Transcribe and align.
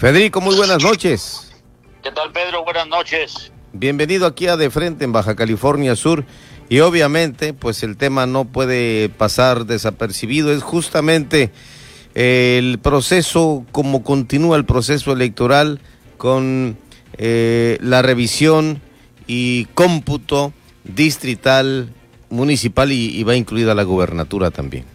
Federico, 0.00 0.40
muy 0.40 0.56
buenas 0.56 0.82
noches. 0.82 1.52
¿Qué 2.02 2.10
tal, 2.10 2.32
Pedro? 2.32 2.64
Buenas 2.64 2.88
noches. 2.88 3.52
Bienvenido 3.74 4.26
aquí 4.26 4.46
a 4.46 4.56
De 4.56 4.70
Frente 4.70 5.04
en 5.04 5.12
Baja 5.12 5.36
California 5.36 5.94
Sur. 5.94 6.24
Y 6.70 6.80
obviamente, 6.80 7.52
pues 7.52 7.82
el 7.82 7.98
tema 7.98 8.24
no 8.24 8.46
puede 8.46 9.10
pasar 9.10 9.66
desapercibido. 9.66 10.54
Es 10.54 10.62
justamente 10.62 11.50
el 12.14 12.78
proceso, 12.78 13.66
como 13.72 14.02
continúa 14.02 14.56
el 14.56 14.64
proceso 14.64 15.12
electoral 15.12 15.82
con 16.16 16.78
eh, 17.18 17.76
la 17.82 18.00
revisión 18.00 18.80
y 19.26 19.66
cómputo 19.74 20.54
distrital, 20.84 21.92
municipal 22.30 22.90
y, 22.90 23.18
y 23.18 23.22
va 23.22 23.36
incluida 23.36 23.74
la 23.74 23.82
gubernatura 23.82 24.50
también. 24.50 24.86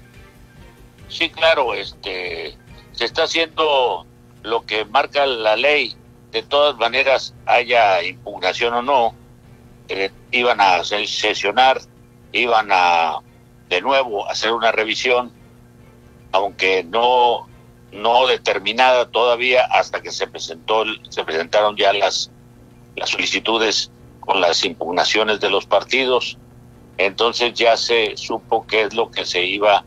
Sí, 1.09 1.29
claro, 1.29 1.75
este 1.75 2.57
se 2.91 3.05
está 3.05 3.25
haciendo 3.25 4.07
lo 4.46 4.66
que 4.66 4.86
marca 4.86 5.25
la 5.25 5.55
ley. 5.55 5.96
De 6.32 6.43
todas 6.43 6.78
maneras, 6.78 7.33
haya 7.46 8.04
impugnación 8.04 8.74
o 8.74 8.82
no, 8.82 9.15
eh, 9.88 10.11
iban 10.32 10.60
a 10.60 10.83
sesionar, 10.83 11.82
iban 12.32 12.69
a 12.71 13.19
de 13.69 13.82
nuevo 13.82 14.29
hacer 14.29 14.52
una 14.52 14.71
revisión, 14.71 15.32
aunque 16.32 16.83
no 16.83 17.47
no 17.92 18.28
determinada 18.28 19.10
todavía 19.10 19.64
hasta 19.66 20.02
que 20.02 20.11
se 20.11 20.28
presentó 20.28 20.83
se 21.10 21.24
presentaron 21.24 21.77
ya 21.77 21.93
las 21.93 22.30
las 22.97 23.10
solicitudes 23.10 23.89
con 24.19 24.41
las 24.41 24.66
impugnaciones 24.66 25.39
de 25.39 25.50
los 25.50 25.66
partidos 25.66 26.38
entonces 26.97 27.54
ya 27.54 27.77
se 27.77 28.18
supo 28.18 28.68
qué 28.68 28.82
es 28.82 28.93
lo 28.93 29.10
que 29.11 29.25
se 29.25 29.46
iba 29.46 29.86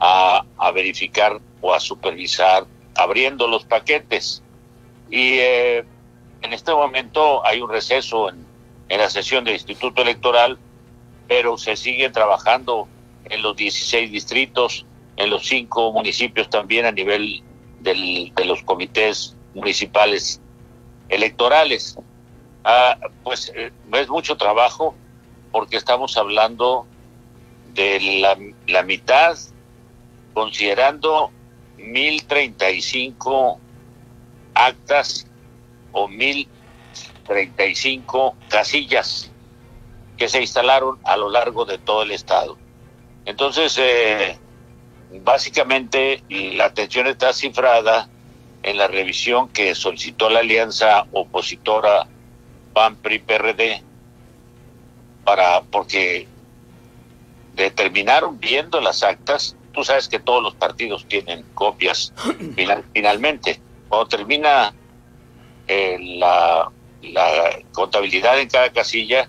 a, 0.00 0.44
a 0.56 0.70
verificar 0.70 1.40
o 1.60 1.74
a 1.74 1.80
supervisar 1.80 2.64
abriendo 2.94 3.48
los 3.48 3.64
paquetes 3.64 4.42
y 5.10 5.38
eh, 5.38 5.84
en 6.42 6.52
este 6.52 6.72
momento 6.72 7.44
hay 7.46 7.60
un 7.60 7.70
receso 7.70 8.28
en, 8.28 8.44
en 8.88 8.98
la 8.98 9.08
sesión 9.10 9.44
del 9.44 9.54
Instituto 9.54 10.02
Electoral 10.02 10.58
pero 11.28 11.56
se 11.56 11.76
sigue 11.76 12.10
trabajando 12.10 12.88
en 13.24 13.42
los 13.42 13.56
16 13.56 14.10
distritos 14.10 14.84
en 15.16 15.30
los 15.30 15.46
cinco 15.46 15.92
municipios 15.92 16.48
también 16.48 16.86
a 16.86 16.92
nivel 16.92 17.42
del, 17.80 18.32
de 18.34 18.44
los 18.44 18.62
comités 18.62 19.36
municipales 19.54 20.40
electorales. 21.08 21.96
Ah, 22.64 22.96
pues 23.22 23.52
eh, 23.54 23.72
es 23.92 24.08
mucho 24.08 24.36
trabajo 24.36 24.94
porque 25.50 25.76
estamos 25.76 26.16
hablando 26.16 26.86
de 27.74 28.00
la, 28.20 28.38
la 28.66 28.82
mitad, 28.82 29.36
considerando 30.32 31.30
1035 31.82 33.60
actas 34.54 35.26
o 35.92 36.08
1035 36.08 38.34
casillas 38.48 39.30
que 40.16 40.28
se 40.28 40.40
instalaron 40.40 40.98
a 41.04 41.16
lo 41.16 41.30
largo 41.30 41.64
de 41.64 41.78
todo 41.78 42.02
el 42.02 42.10
estado. 42.12 42.56
Entonces, 43.24 43.76
eh, 43.78 44.36
básicamente 45.20 46.22
la 46.28 46.66
atención 46.66 47.06
está 47.06 47.32
cifrada 47.32 48.08
en 48.62 48.78
la 48.78 48.88
revisión 48.88 49.48
que 49.48 49.74
solicitó 49.74 50.30
la 50.30 50.40
alianza 50.40 51.06
opositora 51.12 52.06
PAN 52.72 52.96
PRI 52.96 53.18
PRD 53.18 53.82
para 55.24 55.62
porque 55.62 56.26
determinaron 57.54 58.40
viendo 58.40 58.80
las 58.80 59.02
actas 59.02 59.56
tú 59.72 59.84
sabes 59.84 60.08
que 60.08 60.18
todos 60.18 60.42
los 60.42 60.54
partidos 60.54 61.06
tienen 61.06 61.42
copias 61.54 62.12
final, 62.56 62.84
finalmente 62.92 63.60
cuando 63.88 64.08
termina 64.08 64.74
eh, 65.66 65.98
la, 66.16 66.70
la 67.02 67.58
contabilidad 67.72 68.40
en 68.40 68.48
cada 68.48 68.70
casilla 68.70 69.28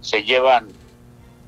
se 0.00 0.22
llevan 0.22 0.68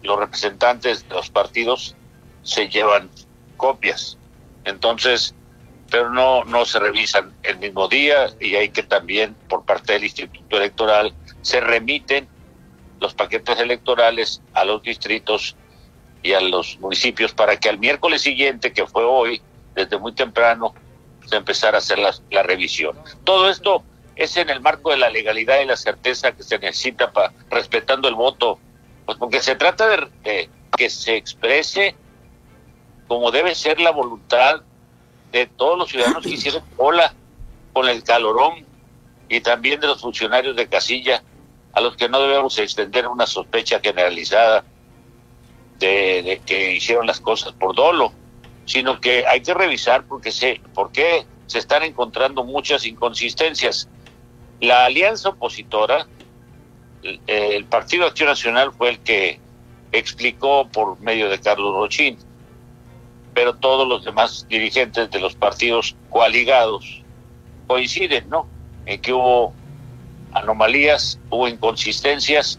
los 0.03 0.19
representantes 0.19 1.09
de 1.09 1.15
los 1.15 1.31
partidos 1.31 1.97
se 2.43 2.69
llevan 2.69 3.11
copias. 3.57 4.17
Entonces, 4.65 5.35
pero 5.91 6.11
no, 6.11 6.45
no 6.45 6.65
se 6.65 6.79
revisan 6.79 7.35
el 7.43 7.59
mismo 7.59 7.89
día 7.89 8.29
y 8.41 8.55
hay 8.55 8.71
que 8.71 8.83
también, 8.83 9.35
por 9.49 9.65
parte 9.65 9.95
del 9.95 10.05
Instituto 10.05 10.57
Electoral, 10.57 11.13
se 11.43 11.61
remiten 11.61 12.29
los 13.01 13.15
paquetes 13.15 13.59
electorales 13.59 14.41
a 14.55 14.65
los 14.65 14.83
distritos 14.83 15.57
y 16.27 16.35
a 16.35 16.41
los 16.41 16.79
municipios 16.81 17.33
para 17.33 17.57
que 17.57 17.69
al 17.69 17.79
miércoles 17.79 18.21
siguiente, 18.21 18.73
que 18.73 18.85
fue 18.85 19.05
hoy, 19.05 19.41
desde 19.77 19.97
muy 19.97 20.13
temprano, 20.13 20.75
se 21.25 21.37
empezara 21.37 21.77
a 21.77 21.79
hacer 21.79 22.01
la, 22.01 22.13
la 22.33 22.43
revisión. 22.43 22.99
Todo 23.23 23.49
esto 23.49 23.85
es 24.17 24.37
en 24.37 24.51
el 24.51 24.61
marco 24.61 24.91
de 24.91 24.97
la 24.97 25.09
legalidad 25.09 25.61
y 25.61 25.67
la 25.67 25.77
certeza 25.77 26.33
que 26.33 26.43
se 26.43 26.59
necesita 26.59 27.13
para 27.13 27.33
respetando 27.49 28.09
el 28.09 28.17
voto, 28.17 28.59
pues 29.05 29.17
porque 29.19 29.39
se 29.39 29.55
trata 29.55 29.89
de, 29.89 30.09
de 30.25 30.51
que 30.77 30.91
se 30.91 31.15
exprese 31.15 31.95
como 33.07 33.31
debe 33.31 33.55
ser 33.55 33.81
la 33.81 33.93
voluntad 33.93 34.63
de 35.31 35.47
todos 35.47 35.79
los 35.79 35.89
ciudadanos 35.91 36.25
que 36.25 36.31
hicieron 36.31 36.65
cola 36.77 37.15
con 37.73 37.89
el 37.89 38.03
calorón 38.03 38.67
y 39.29 39.41
también 39.43 39.79
de 39.79 39.87
los 39.87 40.01
funcionarios 40.01 40.57
de 40.57 40.67
casilla, 40.67 41.23
a 41.73 41.81
los 41.81 41.97
que 41.97 42.09
no 42.09 42.21
debemos 42.21 42.59
extender 42.59 43.07
una 43.07 43.29
sospecha 43.29 43.79
generalizada 43.79 44.65
de, 45.79 46.41
que 46.45 46.75
hicieron 46.75 47.07
las 47.07 47.21
cosas 47.21 47.53
por 47.53 47.75
dolo, 47.75 48.13
sino 48.65 49.01
que 49.01 49.27
hay 49.27 49.41
que 49.41 49.55
revisar 49.55 50.05
porque 50.05 50.33
se, 50.33 50.61
por 50.75 50.93
qué 50.93 51.25
se 51.47 51.59
están 51.59 51.83
encontrando 51.83 52.45
muchas 52.45 52.87
inconsistencias. 52.87 53.89
La 54.61 54.87
alianza 54.87 55.31
opositora, 55.31 56.07
el, 57.03 57.21
el 57.27 57.65
Partido 57.65 58.07
Acción 58.07 58.29
Nacional 58.29 58.73
fue 58.73 58.91
el 58.91 58.99
que 59.01 59.41
explicó 59.93 60.69
por 60.69 61.01
medio 61.01 61.29
de 61.29 61.39
Carlos 61.41 61.75
Rochín, 61.75 62.19
pero 63.35 63.55
todos 63.55 63.87
los 63.87 64.05
demás 64.05 64.47
dirigentes 64.49 65.11
de 65.11 65.21
los 65.21 65.35
partidos 65.35 65.95
coaligados 66.11 67.03
coinciden, 67.67 68.29
¿no? 68.29 68.47
En 68.87 69.01
que 69.01 69.13
hubo 69.13 69.53
anomalías, 70.33 71.19
hubo 71.31 71.49
inconsistencias, 71.49 72.59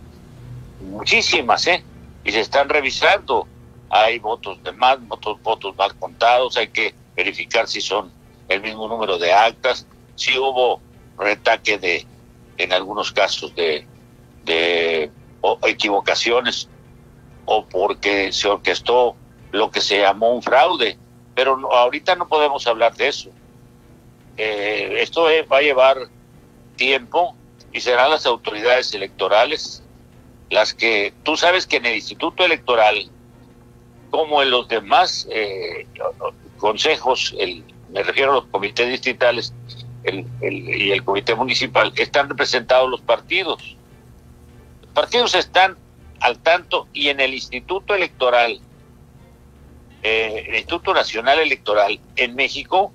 muchísimas, 0.82 1.68
¿eh? 1.68 1.84
Y 2.28 2.32
se 2.34 2.42
están 2.42 2.68
revisando. 2.68 3.48
Hay 3.90 4.20
votos 4.20 4.62
de 4.62 4.74
más, 4.74 5.00
votos, 5.08 5.42
votos 5.42 5.74
mal 5.78 5.96
contados, 5.98 6.58
hay 6.58 6.68
que 6.68 6.94
verificar 7.16 7.70
si 7.70 7.80
son 7.80 8.12
el 8.50 8.62
mismo 8.62 8.86
número 8.90 9.18
de 9.18 9.32
actas, 9.32 9.88
si 10.16 10.38
hubo 10.38 10.82
retaque 11.18 11.78
de, 11.78 12.06
en 12.58 12.74
algunos 12.74 13.14
casos, 13.14 13.56
de, 13.56 13.88
de 14.44 15.10
equivocaciones, 15.64 16.68
o 17.46 17.66
porque 17.66 18.34
se 18.34 18.50
orquestó 18.50 19.16
lo 19.54 19.72
que 19.72 19.80
se 19.80 20.02
llamó 20.02 20.32
un 20.32 20.44
fraude, 20.44 20.98
pero 21.34 21.56
no, 21.56 21.72
ahorita 21.72 22.16
no 22.16 22.28
podemos 22.28 22.68
hablar 22.68 22.94
de 22.96 23.08
eso. 23.08 23.30
Eh, 24.36 24.98
esto 25.00 25.30
es, 25.30 25.50
va 25.50 25.60
a 25.60 25.62
llevar 25.62 25.98
tiempo 26.76 27.38
y 27.72 27.80
serán 27.80 28.10
las 28.10 28.26
autoridades 28.26 28.94
electorales 28.94 29.82
las 30.50 30.74
que, 30.74 31.14
tú 31.24 31.36
sabes 31.36 31.66
que 31.66 31.78
en 31.78 31.86
el 31.86 31.96
Instituto 31.96 32.46
Electoral, 32.46 33.10
como 34.10 34.42
en 34.42 34.52
los 34.52 34.68
demás 34.68 35.28
eh, 35.30 35.86
consejos, 36.58 37.36
el, 37.38 37.64
me 37.90 38.04
refiero 38.04 38.32
a 38.32 38.36
los 38.36 38.46
comités 38.46 38.90
distritales 38.90 39.54
el, 40.04 40.26
y 40.42 40.92
el 40.92 41.04
comité 41.04 41.36
municipal, 41.36 41.92
están 41.96 42.30
representados 42.30 42.90
los 42.90 43.02
partidos. 43.02 43.76
Los 44.82 44.92
partidos 44.94 45.36
están 45.36 45.78
al 46.22 46.40
tanto 46.40 46.88
y 46.94 47.10
en 47.10 47.20
el 47.20 47.34
Instituto 47.34 47.94
Electoral 47.94 48.60
eh, 50.04 50.46
el 50.48 50.56
Instituto 50.56 50.94
Nacional 50.94 51.40
Electoral 51.40 52.00
en 52.16 52.36
México 52.36 52.94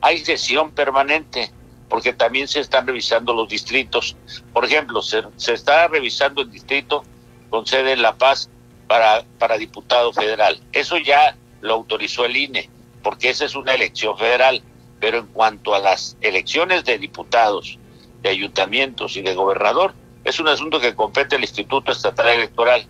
hay 0.00 0.18
sesión 0.18 0.70
permanente 0.72 1.50
porque 1.88 2.12
también 2.12 2.48
se 2.48 2.60
están 2.60 2.86
revisando 2.86 3.32
los 3.32 3.48
distritos. 3.48 4.16
Por 4.52 4.64
ejemplo, 4.64 5.02
se, 5.02 5.22
se 5.36 5.52
está 5.52 5.88
revisando 5.88 6.42
el 6.42 6.50
distrito 6.50 7.04
con 7.50 7.66
sede 7.66 7.92
en 7.92 8.02
La 8.02 8.14
Paz 8.14 8.48
para, 8.86 9.24
para 9.38 9.58
diputado 9.58 10.12
federal. 10.12 10.60
Eso 10.72 10.98
ya 10.98 11.36
lo 11.60 11.74
autorizó 11.74 12.24
el 12.24 12.36
INE, 12.36 12.68
porque 13.02 13.30
esa 13.30 13.44
es 13.44 13.54
una 13.54 13.74
elección 13.74 14.16
federal. 14.18 14.62
Pero 15.00 15.18
en 15.18 15.26
cuanto 15.26 15.74
a 15.74 15.78
las 15.78 16.16
elecciones 16.20 16.84
de 16.84 16.98
diputados, 16.98 17.78
de 18.22 18.30
ayuntamientos 18.30 19.16
y 19.16 19.22
de 19.22 19.34
gobernador, 19.34 19.94
es 20.24 20.40
un 20.40 20.48
asunto 20.48 20.80
que 20.80 20.94
compete 20.94 21.36
al 21.36 21.42
Instituto 21.42 21.92
Estatal 21.92 22.28
Electoral 22.28 22.86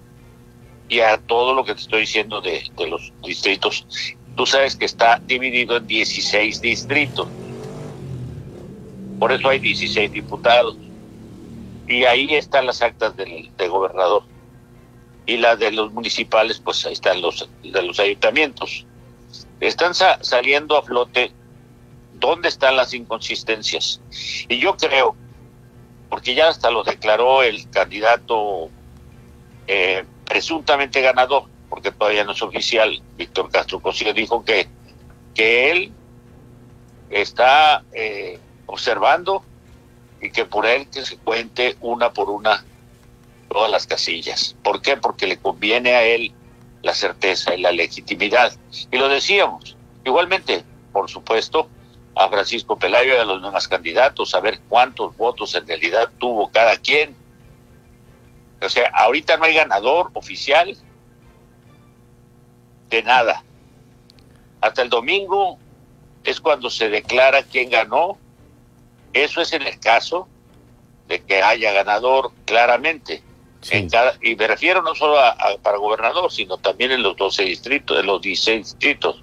y 0.89 1.01
a 1.01 1.19
todo 1.19 1.55
lo 1.55 1.65
que 1.65 1.75
te 1.75 1.81
estoy 1.81 2.03
diciendo 2.03 2.41
de, 2.41 2.71
de 2.77 2.87
los 2.87 3.13
distritos. 3.23 3.87
Tú 4.37 4.47
sabes 4.47 4.77
que 4.77 4.85
está 4.85 5.21
dividido 5.25 5.77
en 5.77 5.87
16 5.87 6.61
distritos. 6.61 7.29
Por 9.19 9.33
eso 9.33 9.49
hay 9.49 9.59
16 9.59 10.13
diputados. 10.13 10.77
Y 11.87 12.05
ahí 12.05 12.35
están 12.35 12.67
las 12.67 12.83
actas 12.83 13.17
del, 13.17 13.51
gobernador. 13.69 14.25
Y 15.27 15.37
las 15.37 15.59
de 15.59 15.73
los 15.73 15.93
municipales, 15.93 16.61
pues 16.63 16.85
ahí 16.87 16.93
están 16.93 17.21
los 17.23 17.49
de 17.63 17.83
los 17.83 17.99
ayuntamientos. 17.99 18.87
Están 19.61 19.95
sa 19.95 20.19
saliendo 20.23 20.77
a 20.77 20.83
flote 20.83 21.33
dónde 22.15 22.49
están 22.49 22.77
las 22.77 22.93
inconsistencias. 22.95 24.01
Y 24.49 24.59
yo 24.59 24.77
creo, 24.77 25.17
porque 26.09 26.35
ya 26.35 26.49
hasta 26.49 26.71
lo 26.71 26.83
declaró 26.85 27.43
el 27.43 27.69
candidato 27.71 28.71
eh, 29.67 30.05
presuntamente 30.27 31.01
ganador, 31.01 31.45
porque 31.69 31.93
todavía 31.93 32.25
no 32.25 32.33
es 32.33 32.43
oficial, 32.43 33.03
Víctor 33.17 33.51
Castro 33.51 33.81
Cosío 33.81 34.13
dijo 34.13 34.45
que, 34.45 34.69
que 35.35 35.71
él 35.71 35.93
está 37.11 37.85
eh, 37.93 38.39
observando 38.67 39.43
y 40.21 40.31
que 40.31 40.45
por 40.45 40.67
él 40.67 40.89
que 40.91 41.05
se 41.05 41.17
cuente 41.19 41.77
una 41.81 42.13
por 42.13 42.31
una 42.31 42.65
todas 43.49 43.71
las 43.71 43.87
casillas. 43.87 44.57
¿Por 44.63 44.83
qué? 44.83 44.97
Porque 44.97 45.27
le 45.27 45.39
conviene 45.39 45.95
a 45.95 46.03
él 46.03 46.33
la 46.83 46.95
certeza 46.95 47.55
y 47.55 47.61
la 47.61 47.73
legitimidad. 47.73 48.53
Y 48.91 48.99
lo 48.99 49.09
decíamos. 49.09 49.77
Igualmente, 50.05 50.65
por 50.93 51.09
supuesto, 51.09 51.69
a 52.17 52.29
Francisco 52.29 52.79
Pelayo 52.79 53.15
y 53.15 53.19
a 53.19 53.25
los 53.25 53.43
demás 53.43 53.67
candidatos, 53.69 54.31
saber 54.31 54.61
cuántos 54.69 55.17
votos 55.17 55.55
en 55.55 55.67
realidad 55.67 56.11
tuvo 56.19 56.51
cada 56.51 56.77
quien. 56.77 57.17
O 58.61 58.69
sea, 58.69 58.91
ahorita 58.95 59.37
no 59.37 59.45
hay 59.45 59.55
ganador 59.55 60.11
oficial 60.15 60.77
de 62.91 63.03
nada. 63.03 63.43
Hasta 64.61 64.83
el 64.83 64.89
domingo 64.89 65.59
es 66.23 66.41
cuando 66.41 66.71
se 66.71 66.89
declara 66.89 67.43
quién 67.43 67.71
ganó. 67.71 68.19
Eso 69.15 69.41
es 69.41 69.53
en 69.53 69.63
el 69.63 69.79
caso 69.79 70.29
de 71.09 71.21
que 71.21 71.43
haya 71.43 71.73
ganador 71.73 72.33
claramente. 72.45 73.23
y 74.21 74.37
me 74.37 74.47
refiero 74.47 74.83
no 74.83 74.95
solo 74.95 75.19
a, 75.19 75.37
para 75.63 75.79
gobernador, 75.79 76.31
sino 76.31 76.59
también 76.59 76.93
en 76.93 77.03
los 77.03 77.17
12 77.17 77.45
distritos, 77.45 77.99
en 77.99 78.07
los 78.07 78.21
16 78.21 78.59
distritos 78.59 79.23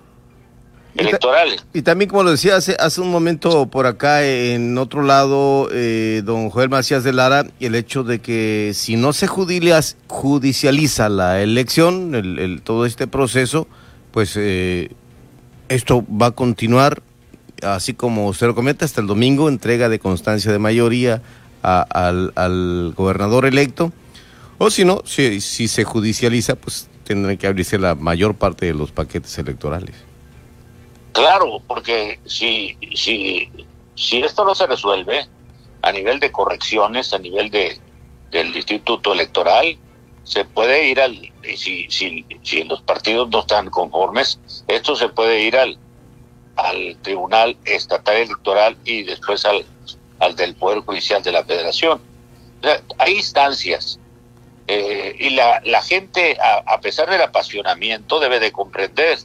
electorales. 0.96 1.66
Y, 1.74 1.82
también, 1.82 2.10
como 2.10 2.24
lo 2.24 2.32
decía 2.32 2.56
hace, 2.56 2.76
hace 2.80 3.02
un 3.02 3.12
momento 3.12 3.68
por 3.68 3.86
acá, 3.86 4.26
en 4.26 4.78
otro 4.78 5.04
lado, 5.04 5.70
eh, 5.72 6.22
don 6.24 6.50
Joel 6.50 6.70
Macías 6.70 7.04
de 7.04 7.14
Lara, 7.14 7.46
el 7.60 7.76
hecho 7.76 8.04
de 8.04 8.20
que 8.20 8.72
si 8.74 8.96
no 8.96 9.14
se 9.14 9.28
judicializa 9.28 11.10
la 11.10 11.42
elección, 11.42 12.16
el, 12.16 12.62
todo 12.64 12.86
este 12.86 13.08
proceso, 13.08 13.68
pues 14.12 14.36
eh, 14.38 14.90
esto 15.70 16.04
va 16.10 16.28
a 16.28 16.32
continuar, 16.32 17.02
así 17.63 17.94
como 17.94 18.28
usted 18.28 18.48
lo 18.48 18.56
comenta, 18.56 18.86
hasta 18.86 19.02
el 19.02 19.08
domingo, 19.08 19.50
entrega 19.50 19.90
de 19.90 20.00
constancia 20.00 20.52
de 20.52 20.60
mayoría 20.60 21.22
al, 21.62 22.34
al, 22.36 22.94
gobernador 22.96 23.46
electo. 23.46 23.92
O 24.58 24.69
si 24.69 24.86
no, 24.86 25.02
si, 25.06 25.42
si 25.42 25.68
se 25.68 25.84
judicializa, 25.84 26.56
pues 26.56 26.90
tendrán 27.04 27.38
que 27.38 27.48
abrirse 27.48 27.80
la 27.80 27.96
mayor 27.96 28.36
parte 28.36 28.68
de 28.68 28.74
los 28.74 28.92
paquetes 28.92 29.38
electorales. 29.38 29.96
Claro, 31.13 31.62
porque 31.68 32.19
si, 32.25 32.78
si, 32.96 33.50
si 33.96 34.22
esto 34.22 34.46
no 34.46 34.56
se 34.56 34.68
resuelve 34.68 35.28
a 35.81 35.92
nivel 35.92 36.19
de 36.19 36.31
correcciones, 36.31 37.13
a 37.13 37.19
nivel 37.19 37.50
de, 37.50 37.80
del 38.31 38.56
Instituto 38.56 39.13
Electoral, 39.13 39.78
se 40.24 40.46
puede 40.46 40.90
ir 40.90 41.02
al, 41.02 41.19
si, 41.58 41.88
si, 41.90 42.25
si 42.44 42.63
los 42.63 42.81
partidos 42.81 43.30
no 43.30 43.40
están 43.42 43.69
conformes, 43.69 44.40
esto 44.68 44.96
se 44.96 45.10
puede 45.10 45.42
ir 45.42 45.58
al, 45.58 45.78
al 46.62 46.98
Tribunal 47.02 47.58
Estatal 47.66 48.16
Electoral 48.16 48.78
y 48.86 49.04
después 49.04 49.46
al, 49.46 49.66
al 50.19 50.36
del 50.36 50.56
Poder 50.56 50.80
Judicial 50.80 51.22
de 51.24 51.31
la 51.31 51.44
Federación. 51.44 52.02
hay 52.98 53.13
instancias 53.13 54.00
eh, 54.68 55.16
y 55.19 55.31
la, 55.31 55.62
la 55.66 55.81
gente, 55.81 56.38
a, 56.66 56.80
pesar 56.80 57.10
del 57.10 57.22
apasionamiento, 57.22 58.19
debe 58.19 58.40
de 58.40 58.52
comprender 58.52 59.18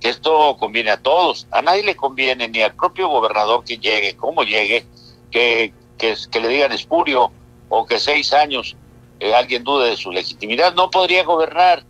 que 0.00 0.08
esto 0.08 0.56
conviene 0.58 0.90
a 0.90 0.96
todos. 0.96 1.46
A 1.50 1.60
nadie 1.60 1.82
le 1.82 1.96
conviene, 1.96 2.48
ni 2.48 2.62
al 2.62 2.74
propio 2.74 3.08
gobernador 3.08 3.64
que 3.64 3.76
llegue, 3.76 4.16
como 4.16 4.42
llegue, 4.42 4.86
que, 5.30 5.74
que, 5.98 6.16
que 6.30 6.40
le 6.40 6.48
digan 6.48 6.72
espurio 6.72 7.30
o 7.68 7.84
que 7.84 7.98
seis 7.98 8.32
años 8.32 8.76
eh, 9.20 9.34
alguien 9.34 9.64
dude 9.64 9.90
de 9.90 9.96
su 9.96 10.10
legitimidad. 10.10 10.74
No 10.74 10.90
podría 10.90 11.24
gobernar, 11.24 11.84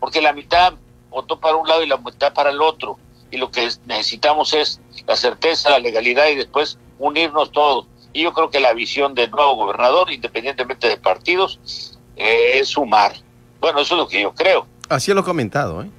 porque 0.00 0.20
la 0.20 0.32
mitad 0.32 0.74
votó 1.10 1.38
para 1.38 1.56
un 1.56 1.68
lado 1.68 1.84
y 1.84 1.86
la 1.86 1.98
mitad 1.98 2.34
para 2.34 2.50
el 2.50 2.60
otro. 2.60 2.98
Y 3.32 3.38
lo 3.38 3.50
que 3.50 3.68
necesitamos 3.86 4.52
es 4.52 4.80
la 5.06 5.16
certeza, 5.16 5.70
la 5.70 5.80
legalidad 5.80 6.28
y 6.28 6.36
después 6.36 6.78
unirnos 6.98 7.50
todos. 7.50 7.86
Y 8.12 8.22
yo 8.22 8.32
creo 8.32 8.50
que 8.50 8.60
la 8.60 8.74
visión 8.74 9.14
del 9.14 9.30
nuevo 9.30 9.56
gobernador, 9.56 10.12
independientemente 10.12 10.86
de 10.86 10.98
partidos, 10.98 11.98
eh, 12.16 12.58
es 12.58 12.68
sumar. 12.68 13.14
Bueno, 13.60 13.80
eso 13.80 13.94
es 13.94 13.98
lo 13.98 14.06
que 14.06 14.20
yo 14.20 14.34
creo. 14.34 14.66
Así 14.88 15.12
lo 15.12 15.22
he 15.22 15.24
comentado, 15.24 15.82
¿eh? 15.82 15.90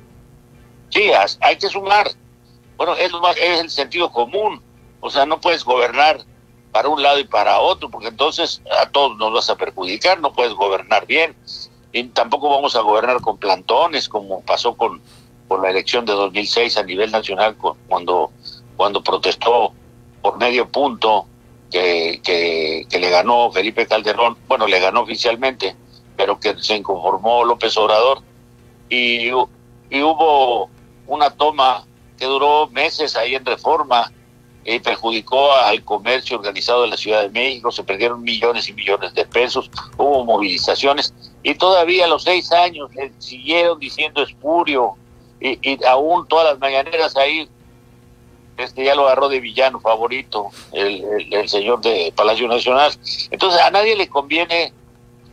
Sí, 0.90 1.12
hay 1.42 1.58
que 1.58 1.68
sumar. 1.68 2.08
Bueno, 2.78 2.96
es, 2.96 3.12
es 3.42 3.60
el 3.62 3.70
sentido 3.70 4.12
común. 4.12 4.62
O 5.02 5.10
sea, 5.10 5.26
no 5.26 5.42
puedes 5.42 5.64
gobernar 5.64 6.24
para 6.72 6.90
un 6.90 7.02
lado 7.02 7.20
y 7.20 7.24
para 7.24 7.60
otro, 7.60 7.90
porque 7.90 8.08
entonces 8.10 8.62
a 8.80 8.88
todos 8.90 9.18
nos 9.18 9.34
vas 9.34 9.50
a 9.50 9.56
perjudicar, 9.56 10.20
no 10.22 10.34
puedes 10.34 10.54
gobernar 10.54 11.08
bien. 11.08 11.36
Y 11.92 12.04
tampoco 12.06 12.50
vamos 12.50 12.76
a 12.76 12.82
gobernar 12.82 13.22
con 13.22 13.38
plantones, 13.38 14.08
como 14.08 14.42
pasó 14.42 14.76
con, 14.76 15.02
con 15.54 15.62
la 15.62 15.70
elección 15.70 16.04
de 16.04 16.14
2006 16.14 16.78
a 16.78 16.84
nivel 16.84 17.12
nacional, 17.12 17.56
cuando, 17.88 18.32
cuando 18.76 19.04
protestó 19.04 19.72
por 20.20 20.40
medio 20.40 20.68
punto 20.68 21.28
que, 21.70 22.20
que, 22.24 22.88
que 22.90 23.00
le 23.00 23.12
ganó 23.12 23.52
Felipe 23.52 23.86
Calderón, 23.86 24.36
bueno, 24.48 24.66
le 24.66 24.80
ganó 24.80 25.02
oficialmente, 25.02 25.76
pero 26.18 26.40
que 26.40 26.56
se 26.58 26.76
inconformó 26.76 27.44
López 27.46 27.78
Obrador. 27.78 28.24
Y, 28.90 29.28
y 29.28 30.02
hubo 30.02 30.72
una 31.06 31.30
toma 31.30 31.86
que 32.18 32.26
duró 32.26 32.68
meses 32.70 33.16
ahí 33.16 33.36
en 33.36 33.46
reforma 33.46 34.12
y 34.66 34.80
perjudicó 34.80 35.52
al 35.54 35.84
comercio 35.84 36.38
organizado 36.38 36.82
de 36.82 36.88
la 36.88 36.98
Ciudad 36.98 37.22
de 37.22 37.30
México, 37.30 37.72
se 37.72 37.84
perdieron 37.84 38.24
millones 38.24 38.68
y 38.70 38.74
millones 38.74 39.14
de 39.14 39.24
pesos, 39.26 39.70
hubo 39.98 40.26
movilizaciones 40.26 41.14
y 41.44 41.54
todavía 41.54 42.06
a 42.06 42.08
los 42.08 42.24
seis 42.24 42.52
años 42.52 42.90
le 42.96 43.12
siguieron 43.20 43.78
diciendo 43.78 44.24
espurio 44.24 44.96
y, 45.44 45.84
aún 45.86 46.26
todas 46.28 46.46
las 46.46 46.60
mañaneras 46.60 47.18
ahí 47.18 47.50
este 48.58 48.86
ya 48.86 48.96
lo 48.96 49.06
agarró 49.06 49.28
de 49.28 49.40
villano 49.40 49.80
favorito 49.80 50.52
el, 50.72 51.04
el, 51.32 51.50
señor 51.50 51.82
de 51.82 52.14
Palacio 52.16 52.48
Nacional. 52.48 52.94
Entonces 53.32 53.60
a 53.60 53.72
nadie 53.72 53.96
le 53.96 54.08
conviene, 54.08 54.72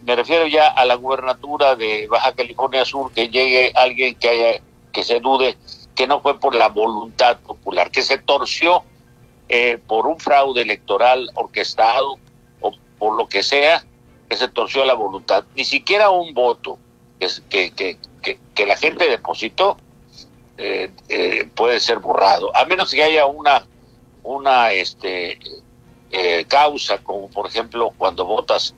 me 0.05 0.17
refiero 0.17 0.47
ya 0.47 0.69
a 0.69 0.85
la 0.85 0.95
gubernatura 0.95 1.77
de 1.77 2.09
Baja 2.09 2.33
California 2.33 2.85
Sur, 2.85 3.13
que 3.13 3.29
llegue 3.29 3.73
alguien 3.77 4.15
que 4.15 4.29
haya 4.29 4.63
que 4.93 5.05
se 5.05 5.21
dude 5.21 5.57
que 5.95 6.07
no 6.07 6.21
fue 6.23 6.41
por 6.41 6.55
la 6.55 6.69
voluntad 6.69 7.39
popular, 7.41 7.91
que 7.91 8.03
se 8.03 8.19
torció 8.19 8.83
eh, 9.49 9.79
por 9.87 10.07
un 10.07 10.19
fraude 10.19 10.63
electoral 10.63 11.31
orquestado 11.35 12.17
o 12.61 12.73
por 12.99 13.17
lo 13.17 13.29
que 13.29 13.43
sea, 13.43 13.85
que 14.29 14.37
se 14.37 14.49
torció 14.49 14.85
la 14.85 14.95
voluntad. 14.95 15.45
Ni 15.55 15.65
siquiera 15.65 16.11
un 16.11 16.33
voto 16.33 16.79
que, 17.19 17.29
que, 17.73 17.99
que, 18.23 18.39
que 18.55 18.67
la 18.67 18.77
gente 18.77 19.09
depositó 19.09 19.77
eh, 20.61 20.91
eh, 21.09 21.49
puede 21.55 21.81
ser 21.81 21.99
borrado, 21.99 22.55
a 22.55 22.65
menos 22.67 22.91
que 22.91 23.03
haya 23.03 23.25
una, 23.25 23.67
una 24.23 24.73
este, 24.73 25.39
eh, 26.11 26.45
causa, 26.47 26.99
como 26.99 27.29
por 27.31 27.47
ejemplo 27.47 27.93
cuando 27.97 28.27
votas 28.27 28.75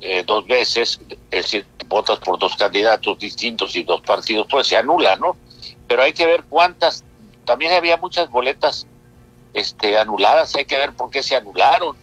eh, 0.00 0.24
dos 0.26 0.44
veces, 0.46 1.00
es 1.30 1.42
decir, 1.44 1.66
votas 1.86 2.18
por 2.18 2.38
dos 2.38 2.56
candidatos 2.56 3.18
distintos 3.18 3.76
y 3.76 3.84
dos 3.84 4.00
partidos, 4.00 4.46
pues 4.50 4.66
se 4.66 4.76
anula, 4.76 5.14
¿no? 5.16 5.36
Pero 5.86 6.02
hay 6.02 6.12
que 6.12 6.26
ver 6.26 6.42
cuántas, 6.48 7.04
también 7.44 7.72
había 7.72 7.96
muchas 7.98 8.28
boletas 8.28 8.86
este, 9.54 9.96
anuladas, 9.96 10.56
hay 10.56 10.64
que 10.64 10.76
ver 10.76 10.92
por 10.92 11.10
qué 11.10 11.22
se 11.22 11.36
anularon. 11.36 11.96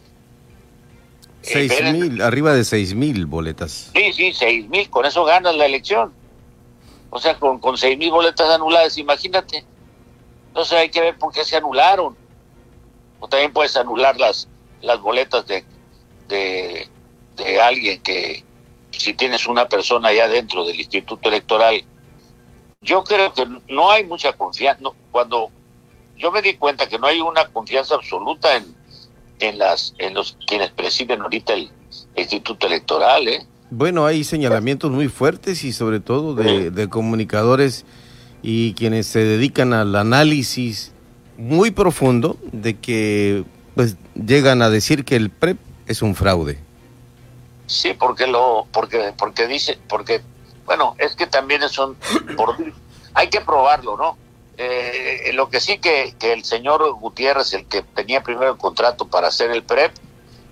Eh, 1.43 1.67
seis 1.67 1.93
mil, 1.93 2.21
arriba 2.21 2.53
de 2.53 2.63
seis 2.63 2.93
mil 2.93 3.25
boletas. 3.25 3.91
Sí, 3.93 4.13
sí, 4.13 4.33
seis 4.33 4.69
mil, 4.69 4.89
con 4.89 5.05
eso 5.05 5.25
ganas 5.25 5.55
la 5.55 5.65
elección. 5.65 6.13
O 7.09 7.19
sea, 7.19 7.37
con, 7.39 7.59
con 7.59 7.77
seis 7.77 7.97
mil 7.97 8.11
boletas 8.11 8.49
anuladas, 8.49 8.97
imagínate. 8.97 9.65
Entonces 10.47 10.77
hay 10.77 10.89
que 10.89 11.01
ver 11.01 11.17
por 11.17 11.33
qué 11.33 11.43
se 11.43 11.57
anularon. 11.57 12.15
O 13.19 13.27
también 13.27 13.51
puedes 13.51 13.75
anular 13.75 14.17
las, 14.17 14.47
las 14.81 14.99
boletas 15.01 15.45
de, 15.47 15.65
de, 16.27 16.87
de 17.35 17.61
alguien 17.61 18.01
que, 18.01 18.43
si 18.91 19.13
tienes 19.13 19.47
una 19.47 19.67
persona 19.67 20.09
allá 20.09 20.27
dentro 20.27 20.65
del 20.65 20.79
Instituto 20.79 21.29
Electoral, 21.29 21.83
yo 22.81 23.03
creo 23.03 23.33
que 23.33 23.45
no 23.67 23.91
hay 23.91 24.05
mucha 24.05 24.33
confianza. 24.33 24.89
cuando 25.11 25.49
yo 26.17 26.31
me 26.31 26.41
di 26.41 26.55
cuenta 26.55 26.87
que 26.87 26.99
no 26.99 27.07
hay 27.07 27.21
una 27.21 27.45
confianza 27.47 27.95
absoluta 27.95 28.55
en, 28.55 28.75
en, 29.39 29.57
las, 29.57 29.93
en 29.97 30.13
los 30.13 30.37
quienes 30.47 30.71
presiden 30.71 31.21
ahorita 31.21 31.53
el 31.53 31.71
Instituto 32.15 32.67
Electoral, 32.67 33.27
¿eh? 33.27 33.47
Bueno, 33.71 34.05
hay 34.07 34.23
señalamientos 34.23 34.89
muy 34.91 35.09
fuertes 35.09 35.63
y 35.63 35.73
sobre 35.73 35.99
todo 35.99 36.33
de, 36.33 36.89
comunicadores 36.89 37.85
y 38.41 38.73
quienes 38.73 39.05
se 39.05 39.19
dedican 39.19 39.73
al 39.73 39.95
análisis 39.95 40.91
muy 41.37 41.69
profundo 41.69 42.37
de 42.51 42.77
que 42.77 43.43
pues 43.75 43.95
llegan 44.15 44.63
a 44.63 44.69
decir 44.69 45.05
que 45.05 45.15
el 45.15 45.29
PREP 45.29 45.57
es 45.85 46.01
un 46.01 46.15
fraude. 46.15 46.57
Sí, 47.67 47.93
porque 47.93 48.25
lo, 48.25 48.67
porque, 48.71 49.13
porque 49.15 49.45
dice, 49.45 49.77
porque, 49.87 50.21
bueno, 50.65 50.95
es 50.97 51.15
que 51.15 51.27
también 51.27 51.61
son, 51.69 51.95
por, 52.35 52.55
hay 53.13 53.29
que 53.29 53.41
probarlo, 53.41 53.95
¿no? 53.97 54.17
Eh, 54.57 55.31
lo 55.33 55.49
que 55.49 55.61
sí 55.61 55.77
que, 55.77 56.15
que, 56.19 56.33
el 56.33 56.43
señor 56.43 56.91
Gutiérrez, 56.93 57.53
el 57.53 57.65
que 57.65 57.83
tenía 57.83 58.23
primero 58.23 58.51
el 58.51 58.57
contrato 58.57 59.07
para 59.07 59.27
hacer 59.27 59.51
el 59.51 59.63
PREP, 59.63 59.91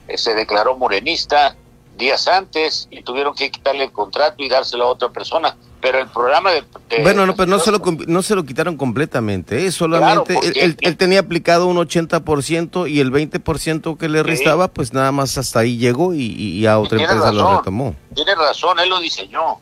eh, 0.08 0.18
se 0.18 0.36
declaró 0.36 0.78
morenista 0.78 1.58
días 1.98 2.28
antes 2.28 2.88
y 2.92 3.02
tuvieron 3.04 3.34
que 3.34 3.50
quitarle 3.52 3.86
el 3.86 3.92
contrato 3.92 4.44
y 4.44 4.50
dárselo 4.50 4.86
a 4.86 4.88
otra 4.88 5.10
persona. 5.10 5.58
Pero 5.82 6.00
el 6.00 6.08
programa 6.08 6.52
de... 6.52 6.64
bueno, 7.04 7.26
no, 7.26 7.36
pero 7.36 7.50
no 7.50 7.60
se, 7.60 7.72
lo, 7.72 7.80
no 8.08 8.22
se 8.24 8.36
lo 8.36 8.44
quitaron 8.46 8.78
completamente, 8.78 9.66
¿eh? 9.66 9.72
solamente 9.72 10.38
él, 10.56 10.76
él, 10.82 10.98
tenía 10.98 11.20
aplicado 11.20 11.68
un 11.68 11.78
80% 11.78 12.90
y 12.90 13.00
el 13.00 13.12
20% 13.12 13.98
que 13.98 14.10
le 14.10 14.24
restaba, 14.24 14.70
pues 14.70 14.94
nada 14.94 15.12
más 15.12 15.38
hasta 15.38 15.60
ahí 15.60 15.78
llegó 15.78 16.16
y, 16.16 16.32
y 16.32 16.66
a 16.66 16.80
otra 16.80 17.00
empresa 17.00 17.32
lo 17.32 17.58
retomó. 17.58 17.96
Tiene 18.16 18.34
razón, 18.34 18.80
él 18.80 18.90
lo 18.90 19.00
diseñó. 19.00 19.60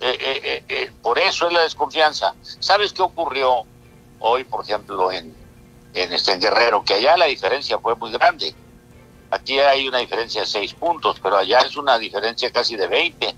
Eh, 0.00 0.62
eh, 0.68 0.90
por 1.02 1.18
eso 1.18 1.48
es 1.48 1.52
la 1.52 1.62
desconfianza. 1.62 2.34
¿Sabes 2.60 2.92
qué 2.92 3.02
ocurrió 3.02 3.64
hoy, 4.20 4.44
por 4.44 4.64
ejemplo, 4.64 5.10
en, 5.10 5.34
en, 5.94 6.12
este, 6.12 6.32
en 6.32 6.40
Guerrero? 6.40 6.84
Que 6.84 6.94
allá 6.94 7.16
la 7.16 7.26
diferencia 7.26 7.78
fue 7.78 7.96
muy 7.96 8.12
grande. 8.12 8.54
Aquí 9.34 9.58
hay 9.58 9.88
una 9.88 9.98
diferencia 9.98 10.42
de 10.42 10.46
seis 10.46 10.74
puntos, 10.74 11.18
pero 11.20 11.36
allá 11.36 11.58
es 11.58 11.76
una 11.76 11.98
diferencia 11.98 12.52
casi 12.52 12.76
de 12.76 12.86
20. 12.86 13.34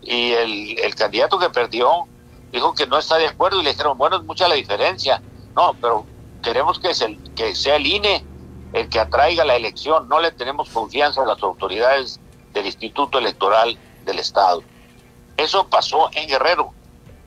Y 0.00 0.32
el, 0.32 0.78
el 0.78 0.94
candidato 0.94 1.38
que 1.38 1.50
perdió 1.50 2.06
dijo 2.52 2.74
que 2.74 2.86
no 2.86 2.96
está 2.96 3.18
de 3.18 3.26
acuerdo 3.26 3.60
y 3.60 3.64
le 3.64 3.72
dijeron, 3.72 3.98
bueno, 3.98 4.16
es 4.16 4.22
mucha 4.22 4.48
la 4.48 4.54
diferencia. 4.54 5.20
No, 5.54 5.76
pero 5.78 6.06
queremos 6.42 6.78
que, 6.78 6.88
es 6.88 7.02
el, 7.02 7.18
que 7.34 7.54
sea 7.54 7.76
el 7.76 7.86
INE 7.86 8.24
el 8.72 8.88
que 8.88 8.98
atraiga 8.98 9.44
la 9.44 9.56
elección. 9.56 10.08
No 10.08 10.20
le 10.20 10.32
tenemos 10.32 10.70
confianza 10.70 11.22
a 11.22 11.26
las 11.26 11.42
autoridades 11.42 12.18
del 12.54 12.64
Instituto 12.64 13.18
Electoral 13.18 13.76
del 14.06 14.18
Estado. 14.18 14.62
Eso 15.36 15.68
pasó 15.68 16.08
en 16.14 16.28
Guerrero 16.28 16.72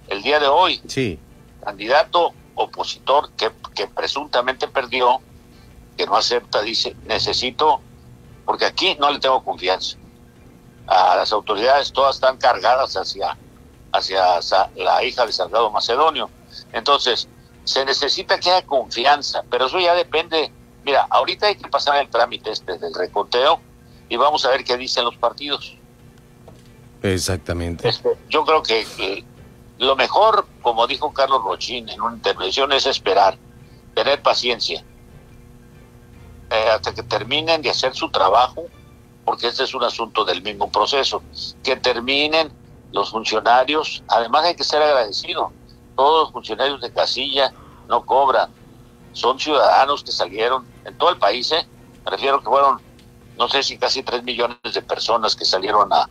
el 0.08 0.24
día 0.24 0.40
de 0.40 0.48
hoy. 0.48 0.82
Sí. 0.88 1.20
Candidato 1.64 2.34
opositor 2.56 3.30
que, 3.34 3.52
que 3.76 3.86
presuntamente 3.86 4.68
perdió, 4.68 5.22
que 5.96 6.08
no 6.08 6.16
acepta, 6.16 6.64
dice, 6.64 6.96
necesito, 7.06 7.82
porque 8.50 8.66
aquí 8.66 8.98
no 9.00 9.12
le 9.12 9.20
tengo 9.20 9.44
confianza. 9.44 9.96
A 10.88 11.16
las 11.18 11.32
autoridades 11.32 11.94
todas 11.94 12.16
están 12.16 12.38
cargadas 12.38 12.98
hacia, 12.98 13.38
hacia 13.92 14.42
la 14.76 15.04
hija 15.04 15.24
de 15.28 15.32
Salgado 15.32 15.70
Macedonio. 15.70 16.32
Entonces, 16.74 17.28
se 17.64 17.86
necesita 17.86 18.40
que 18.40 18.50
haya 18.50 18.66
confianza, 18.66 19.44
pero 19.52 19.68
eso 19.68 19.80
ya 19.80 19.94
depende. 19.94 20.52
Mira, 20.84 21.06
ahorita 21.12 21.46
hay 21.46 21.58
que 21.58 21.70
pasar 21.70 21.98
el 21.98 22.10
trámite 22.10 22.50
este 22.50 22.80
del 22.80 22.92
reconteo 22.92 23.62
y 24.10 24.18
vamos 24.18 24.44
a 24.46 24.50
ver 24.50 24.64
qué 24.64 24.78
dicen 24.78 25.06
los 25.06 25.16
partidos. 25.16 25.78
Exactamente. 27.04 27.88
Este, 27.88 28.10
yo 28.30 28.46
creo 28.46 28.64
que, 28.64 29.24
lo 29.78 29.96
mejor, 29.96 30.48
como 30.64 30.88
dijo 30.88 31.14
Carlos 31.14 31.44
Rochín 31.44 31.88
en 31.88 32.02
una 32.02 32.16
intervención, 32.16 32.72
es 32.72 32.88
esperar, 32.88 33.38
tener 33.94 34.24
paciencia, 34.24 34.84
eh, 36.50 36.70
hasta 36.70 36.94
que 36.94 37.04
terminen 37.04 37.62
de 37.62 37.70
hacer 37.70 37.94
su 37.94 38.10
trabajo, 38.10 38.66
porque 39.26 39.48
este 39.48 39.64
es 39.64 39.74
un 39.74 39.84
asunto 39.84 40.26
del 40.26 40.42
mismo 40.42 40.72
proceso, 40.72 41.22
que 41.64 41.76
terminen 41.76 42.52
los 42.92 43.12
funcionarios, 43.12 44.04
además 44.08 44.46
hay 44.46 44.56
que 44.56 44.64
ser 44.64 44.82
agradecido, 44.82 45.52
todos 45.96 46.24
los 46.24 46.32
funcionarios 46.32 46.82
de 46.82 46.92
casilla 46.92 47.54
no 47.88 48.06
cobran, 48.06 48.52
son 49.14 49.40
ciudadanos 49.40 50.04
que 50.04 50.12
salieron 50.12 50.66
en 50.86 50.98
todo 50.98 51.10
el 51.10 51.18
país, 51.18 51.52
¿eh? 51.52 51.68
me 52.06 52.12
refiero 52.12 52.40
que 52.40 52.46
fueron, 52.46 52.82
no 53.38 53.48
sé 53.48 53.64
si 53.64 53.78
casi 53.78 54.04
tres 54.04 54.24
millones 54.24 54.58
de 54.74 54.82
personas 54.82 55.36
que 55.36 55.46
salieron 55.46 55.92
a, 55.94 56.10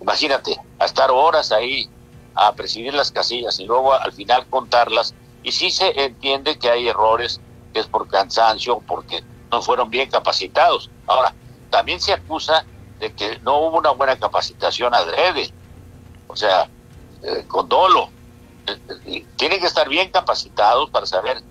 Imagínate, 0.00 0.56
a 0.78 0.84
estar 0.84 1.10
horas 1.10 1.52
ahí 1.52 1.88
a 2.34 2.52
presidir 2.52 2.94
las 2.94 3.10
casillas 3.10 3.58
y 3.58 3.64
luego 3.64 3.94
al 3.94 4.12
final 4.12 4.46
contarlas. 4.48 5.14
Y 5.42 5.52
sí 5.52 5.70
se 5.70 6.04
entiende 6.04 6.58
que 6.58 6.70
hay 6.70 6.88
errores, 6.88 7.40
que 7.72 7.80
es 7.80 7.86
por 7.86 8.06
cansancio, 8.06 8.80
porque 8.86 9.22
no 9.50 9.62
fueron 9.62 9.90
bien 9.90 10.10
capacitados. 10.10 10.90
Ahora, 11.06 11.34
también 11.70 12.00
se 12.00 12.12
acusa 12.12 12.64
de 12.98 13.12
que 13.12 13.38
no 13.40 13.58
hubo 13.58 13.78
una 13.78 13.90
buena 13.90 14.18
capacitación 14.18 14.94
adrede, 14.94 15.52
o 16.26 16.36
sea, 16.36 16.68
eh, 17.22 17.44
con 17.46 17.68
dolo. 17.68 18.10
Eh, 18.66 19.26
tienen 19.36 19.60
que 19.60 19.66
estar 19.66 19.88
bien 19.88 20.10
capacitados 20.10 20.90
para 20.90 21.06
saber 21.06 21.42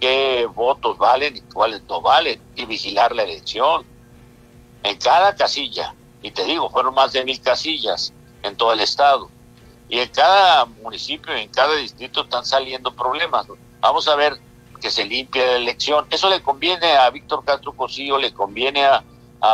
qué 0.00 0.46
votos 0.54 0.96
valen 0.98 1.36
y 1.36 1.40
cuáles 1.42 1.82
no 1.84 2.00
valen 2.00 2.40
y 2.56 2.64
vigilar 2.66 3.14
la 3.14 3.24
elección. 3.24 3.84
En 4.82 4.96
cada 4.98 5.34
casilla 5.34 5.94
y 6.22 6.30
te 6.30 6.44
digo, 6.44 6.68
fueron 6.70 6.94
más 6.94 7.12
de 7.12 7.24
mil 7.24 7.40
casillas 7.40 8.12
en 8.42 8.56
todo 8.56 8.72
el 8.72 8.80
estado. 8.80 9.30
Y 9.88 10.00
en 10.00 10.08
cada 10.08 10.66
municipio, 10.66 11.34
en 11.34 11.48
cada 11.48 11.74
distrito 11.76 12.22
están 12.22 12.44
saliendo 12.44 12.92
problemas. 12.92 13.46
Vamos 13.80 14.08
a 14.08 14.16
ver 14.16 14.38
que 14.80 14.90
se 14.90 15.04
limpie 15.04 15.44
la 15.44 15.56
elección. 15.56 16.06
Eso 16.10 16.28
le 16.28 16.42
conviene 16.42 16.86
a 16.92 17.10
Víctor 17.10 17.44
Castro 17.44 17.72
Cosío, 17.72 18.18
le 18.18 18.32
conviene 18.32 18.84
a, 18.84 19.02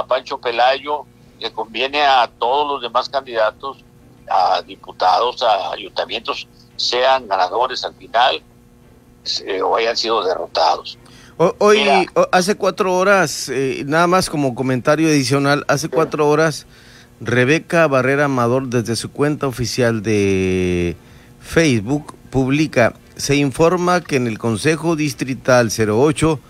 Pancho 0.08 0.38
Pelayo, 0.38 1.04
le 1.38 1.52
conviene 1.52 2.02
a 2.02 2.30
todos 2.38 2.66
los 2.72 2.82
demás 2.82 3.08
candidatos, 3.08 3.84
a 4.30 4.62
diputados, 4.62 5.42
a 5.42 5.72
ayuntamientos, 5.72 6.48
sean 6.76 7.28
ganadores 7.28 7.84
al 7.84 7.94
final 7.94 8.42
eh, 9.46 9.60
o 9.60 9.76
hayan 9.76 9.96
sido 9.96 10.24
derrotados. 10.24 10.98
Hoy, 11.36 12.08
hace 12.30 12.54
cuatro 12.54 12.96
horas, 12.96 13.48
eh, 13.48 13.82
nada 13.86 14.06
más 14.06 14.30
como 14.30 14.54
comentario 14.54 15.08
adicional, 15.08 15.64
hace 15.66 15.88
cuatro 15.88 16.28
horas, 16.28 16.66
Rebeca 17.20 17.86
Barrera 17.88 18.26
Amador 18.26 18.68
desde 18.68 18.94
su 18.94 19.10
cuenta 19.10 19.48
oficial 19.48 20.02
de 20.02 20.96
Facebook 21.40 22.14
publica, 22.30 22.94
se 23.16 23.36
informa 23.36 24.00
que 24.00 24.16
en 24.16 24.26
el 24.26 24.38
Consejo 24.38 24.96
Distrital 24.96 25.70
08 25.70 26.40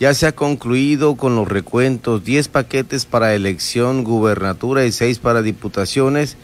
ya 0.00 0.14
se 0.14 0.26
ha 0.26 0.32
concluido 0.32 1.16
con 1.16 1.36
los 1.36 1.48
recuentos, 1.48 2.24
10 2.24 2.48
paquetes 2.48 3.06
para 3.06 3.34
elección, 3.34 4.04
gubernatura 4.04 4.84
y 4.84 4.92
6 4.92 5.18
para 5.18 5.42
diputaciones, 5.42 6.36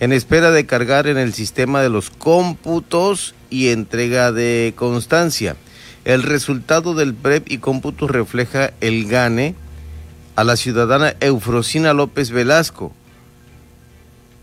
en 0.00 0.12
espera 0.12 0.50
de 0.50 0.66
cargar 0.66 1.06
en 1.06 1.18
el 1.18 1.34
sistema 1.34 1.82
de 1.82 1.90
los 1.90 2.10
cómputos 2.10 3.34
y 3.50 3.68
entrega 3.68 4.32
de 4.32 4.72
constancia. 4.76 5.56
El 6.04 6.22
resultado 6.22 6.94
del 6.94 7.14
PREP 7.14 7.50
y 7.50 7.58
cómputo 7.58 8.08
refleja 8.08 8.72
el 8.80 9.06
gane 9.06 9.54
a 10.36 10.44
la 10.44 10.56
ciudadana 10.56 11.14
Eufrosina 11.20 11.94
López 11.94 12.30
Velasco 12.30 12.92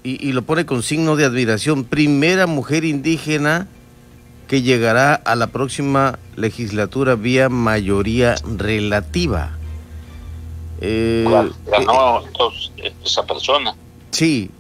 y, 0.03 0.31
lo 0.31 0.41
pone 0.41 0.65
con 0.65 0.81
signo 0.81 1.15
de 1.15 1.25
admiración. 1.25 1.83
Primera 1.83 2.48
mujer 2.48 2.86
indígena 2.86 3.67
que 4.51 4.62
llegará 4.62 5.13
a 5.13 5.36
la 5.36 5.48
próxima 5.48 6.20
legislatura 6.36 7.15
vía 7.15 7.48
mayoría 7.48 8.36
relativa. 8.43 9.51
Eh, 10.81 11.25
ganó 11.67 12.20
eh, 12.75 12.93
esa 13.05 13.24
persona. 13.24 13.74
Sí, 14.10 14.51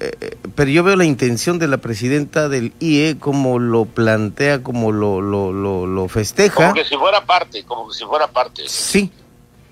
eh, 0.00 0.36
pero 0.54 0.70
yo 0.70 0.84
veo 0.84 0.96
la 0.96 1.06
intención 1.06 1.58
de 1.58 1.66
la 1.66 1.78
presidenta 1.78 2.50
del 2.50 2.74
IE 2.78 3.16
como 3.18 3.58
lo 3.58 3.86
plantea, 3.86 4.62
como 4.62 4.92
lo, 4.92 5.22
lo, 5.22 5.50
lo, 5.50 6.08
festeja. 6.08 6.54
Como 6.54 6.74
que 6.74 6.84
si 6.84 6.96
fuera 6.96 7.24
parte, 7.24 7.64
como 7.64 7.88
que 7.88 7.94
si 7.94 8.04
fuera 8.04 8.26
parte. 8.28 8.64
Sí. 8.66 9.10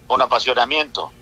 Un 0.09 0.23
apasionamiento. 0.23 1.13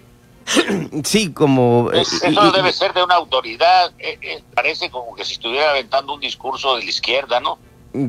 Sí, 1.03 1.33
como... 1.33 1.91
Eh, 1.93 2.03
eso 2.03 2.53
debe 2.53 2.73
ser 2.73 2.95
de 2.95 3.03
una 3.03 3.17
autoridad, 3.17 3.93
eh, 3.99 4.45
parece 4.55 4.93
como 4.93 5.13
que 5.17 5.25
si 5.25 5.33
estuviera 5.33 5.71
aventando 5.71 6.15
un 6.15 6.21
discurso 6.21 6.77
de 6.77 6.85
la 6.85 6.89
izquierda, 6.89 7.41
¿no? 7.41 7.59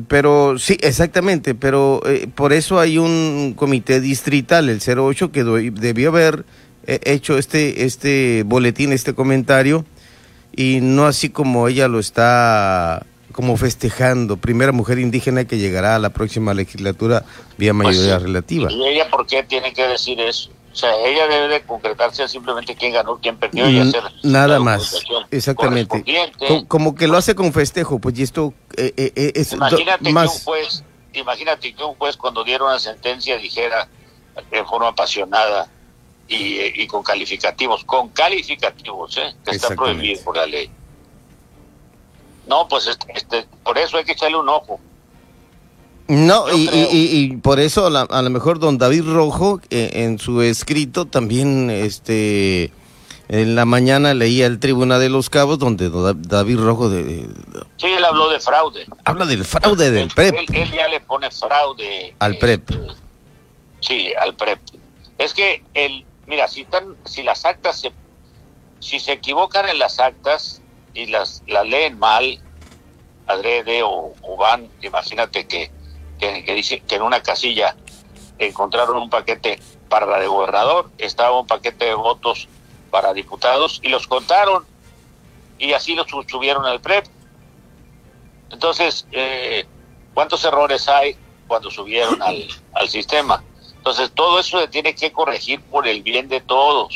Pero 0.08 0.58
sí, 0.58 0.76
exactamente, 0.80 1.54
pero 1.54 2.02
por 2.34 2.52
eso 2.52 2.80
hay 2.80 2.98
un 2.98 3.54
comité 3.56 4.00
distrital, 4.00 4.68
el 4.68 4.80
08, 4.80 5.30
que 5.30 5.44
debió 5.44 6.08
haber 6.08 6.44
hecho 6.86 7.38
este, 7.38 7.84
este 7.84 8.42
boletín, 8.44 8.92
este 8.92 9.14
comentario, 9.14 9.84
y 10.56 10.80
no 10.80 11.06
así 11.06 11.30
como 11.30 11.68
ella 11.68 11.86
lo 11.86 12.00
está 12.00 13.06
como 13.36 13.58
festejando, 13.58 14.38
primera 14.38 14.72
mujer 14.72 14.98
indígena 14.98 15.44
que 15.44 15.58
llegará 15.58 15.94
a 15.94 15.98
la 15.98 16.08
próxima 16.08 16.54
legislatura 16.54 17.22
vía 17.58 17.74
pues 17.74 17.88
mayoría 17.88 18.18
relativa. 18.18 18.72
¿Y 18.72 18.82
ella 18.88 19.10
por 19.10 19.26
qué 19.26 19.42
tiene 19.42 19.74
que 19.74 19.86
decir 19.86 20.18
eso? 20.18 20.50
O 20.76 20.78
sea, 20.78 20.94
ella 21.06 21.26
debe 21.26 21.48
de 21.48 21.62
concretarse 21.62 22.28
simplemente 22.28 22.76
quién 22.76 22.92
ganó, 22.92 23.18
quién 23.18 23.38
perdió 23.38 23.66
y 23.70 23.78
hacer 23.78 24.02
nada 24.22 24.58
más. 24.58 25.02
Exactamente. 25.30 26.04
Como, 26.68 26.94
que 26.94 27.08
lo 27.08 27.16
hace 27.16 27.34
con 27.34 27.50
festejo, 27.54 27.98
pues 27.98 28.18
y 28.18 28.22
esto 28.22 28.52
eh, 28.76 28.92
eh, 28.94 29.10
eh, 29.16 29.32
es 29.36 29.54
imagínate 29.54 30.12
más... 30.12 30.30
que 30.30 30.36
un 30.36 30.44
juez, 30.44 30.84
imagínate 31.14 31.74
que 31.74 31.82
un 31.82 31.94
juez 31.94 32.18
cuando 32.18 32.44
diera 32.44 32.62
una 32.62 32.78
sentencia 32.78 33.38
dijera 33.38 33.88
de 34.50 34.64
forma 34.64 34.88
apasionada, 34.88 35.66
y, 36.28 36.86
con 36.88 37.02
calificativos, 37.02 37.82
con 37.84 38.10
calificativos, 38.10 39.16
¿eh? 39.16 39.34
que 39.46 39.56
está 39.56 39.74
prohibido 39.74 40.22
por 40.24 40.36
la 40.36 40.44
ley. 40.44 40.70
No, 42.46 42.68
pues 42.68 42.86
este, 42.86 43.12
este, 43.14 43.46
por 43.64 43.78
eso 43.78 43.96
hay 43.96 44.04
que 44.04 44.12
echarle 44.12 44.36
un 44.36 44.50
ojo. 44.50 44.78
No, 46.08 46.52
y, 46.52 46.68
y, 46.72 47.36
por 47.38 47.58
eso 47.58 47.86
a, 47.86 48.22
lo 48.22 48.30
mejor 48.30 48.60
don 48.60 48.78
David 48.78 49.04
Rojo 49.06 49.60
eh, 49.70 49.90
en 49.92 50.20
su 50.20 50.40
escrito 50.40 51.06
también 51.06 51.68
este 51.68 52.70
En 53.28 53.56
la 53.56 53.64
mañana 53.64 54.14
leía 54.14 54.46
el 54.46 54.60
Tribuna 54.60 55.00
de 55.00 55.08
los 55.08 55.30
Cabos 55.30 55.58
donde 55.58 55.90
David 56.16 56.58
Rojo 56.58 56.88
de, 56.88 57.26
Sí, 57.76 57.86
él 57.86 58.04
habló 58.04 58.30
de 58.30 58.38
fraude. 58.38 58.86
Habla 59.04 59.26
del 59.26 59.44
fraude 59.44 59.90
del 59.90 60.08
PREP. 60.08 60.34
Él, 60.52 60.70
ya 60.72 60.86
le 60.86 61.00
pone 61.00 61.30
fraude. 61.30 62.14
Al 62.20 62.34
eh, 62.34 62.38
PREP. 62.38 62.70
sí, 63.80 64.12
al 64.20 64.34
PREP. 64.36 64.60
Es 65.18 65.34
que 65.34 65.64
el, 65.74 66.04
mira, 66.26 66.48
si 66.48 66.62
están, 66.62 66.96
si 67.04 67.22
las 67.22 67.44
actas 67.44 67.80
se, 67.80 67.92
si 68.80 69.00
se 69.00 69.12
equivocan 69.12 69.68
en 69.68 69.78
las 69.78 69.98
actas 69.98 70.62
y 70.94 71.06
las, 71.06 71.42
las 71.46 71.66
leen 71.66 71.98
mal, 71.98 72.40
adrede 73.26 73.82
o, 73.82 74.12
van, 74.38 74.68
imagínate 74.82 75.46
que, 75.46 75.70
que, 76.18 76.44
que 76.44 76.54
dice 76.54 76.80
que 76.80 76.96
en 76.96 77.02
una 77.02 77.22
casilla 77.22 77.76
encontraron 78.38 78.96
un 78.96 79.10
paquete 79.10 79.60
para 79.88 80.06
la 80.06 80.18
de 80.18 80.26
gobernador, 80.26 80.90
estaba 80.98 81.38
un 81.38 81.46
paquete 81.46 81.86
de 81.86 81.94
votos 81.94 82.48
para 82.90 83.12
diputados 83.12 83.80
y 83.82 83.88
los 83.88 84.06
contaron 84.06 84.64
y 85.58 85.72
así 85.72 85.94
los 85.94 86.06
subieron 86.28 86.66
al 86.66 86.80
PREP. 86.80 87.06
Entonces, 88.50 89.06
eh, 89.12 89.66
¿cuántos 90.14 90.44
errores 90.44 90.88
hay 90.88 91.16
cuando 91.46 91.70
subieron 91.70 92.20
al, 92.22 92.46
al 92.74 92.88
sistema? 92.88 93.42
Entonces, 93.76 94.10
todo 94.12 94.38
eso 94.40 94.60
se 94.60 94.68
tiene 94.68 94.94
que 94.94 95.12
corregir 95.12 95.60
por 95.62 95.86
el 95.86 96.02
bien 96.02 96.28
de 96.28 96.40
todos. 96.40 96.92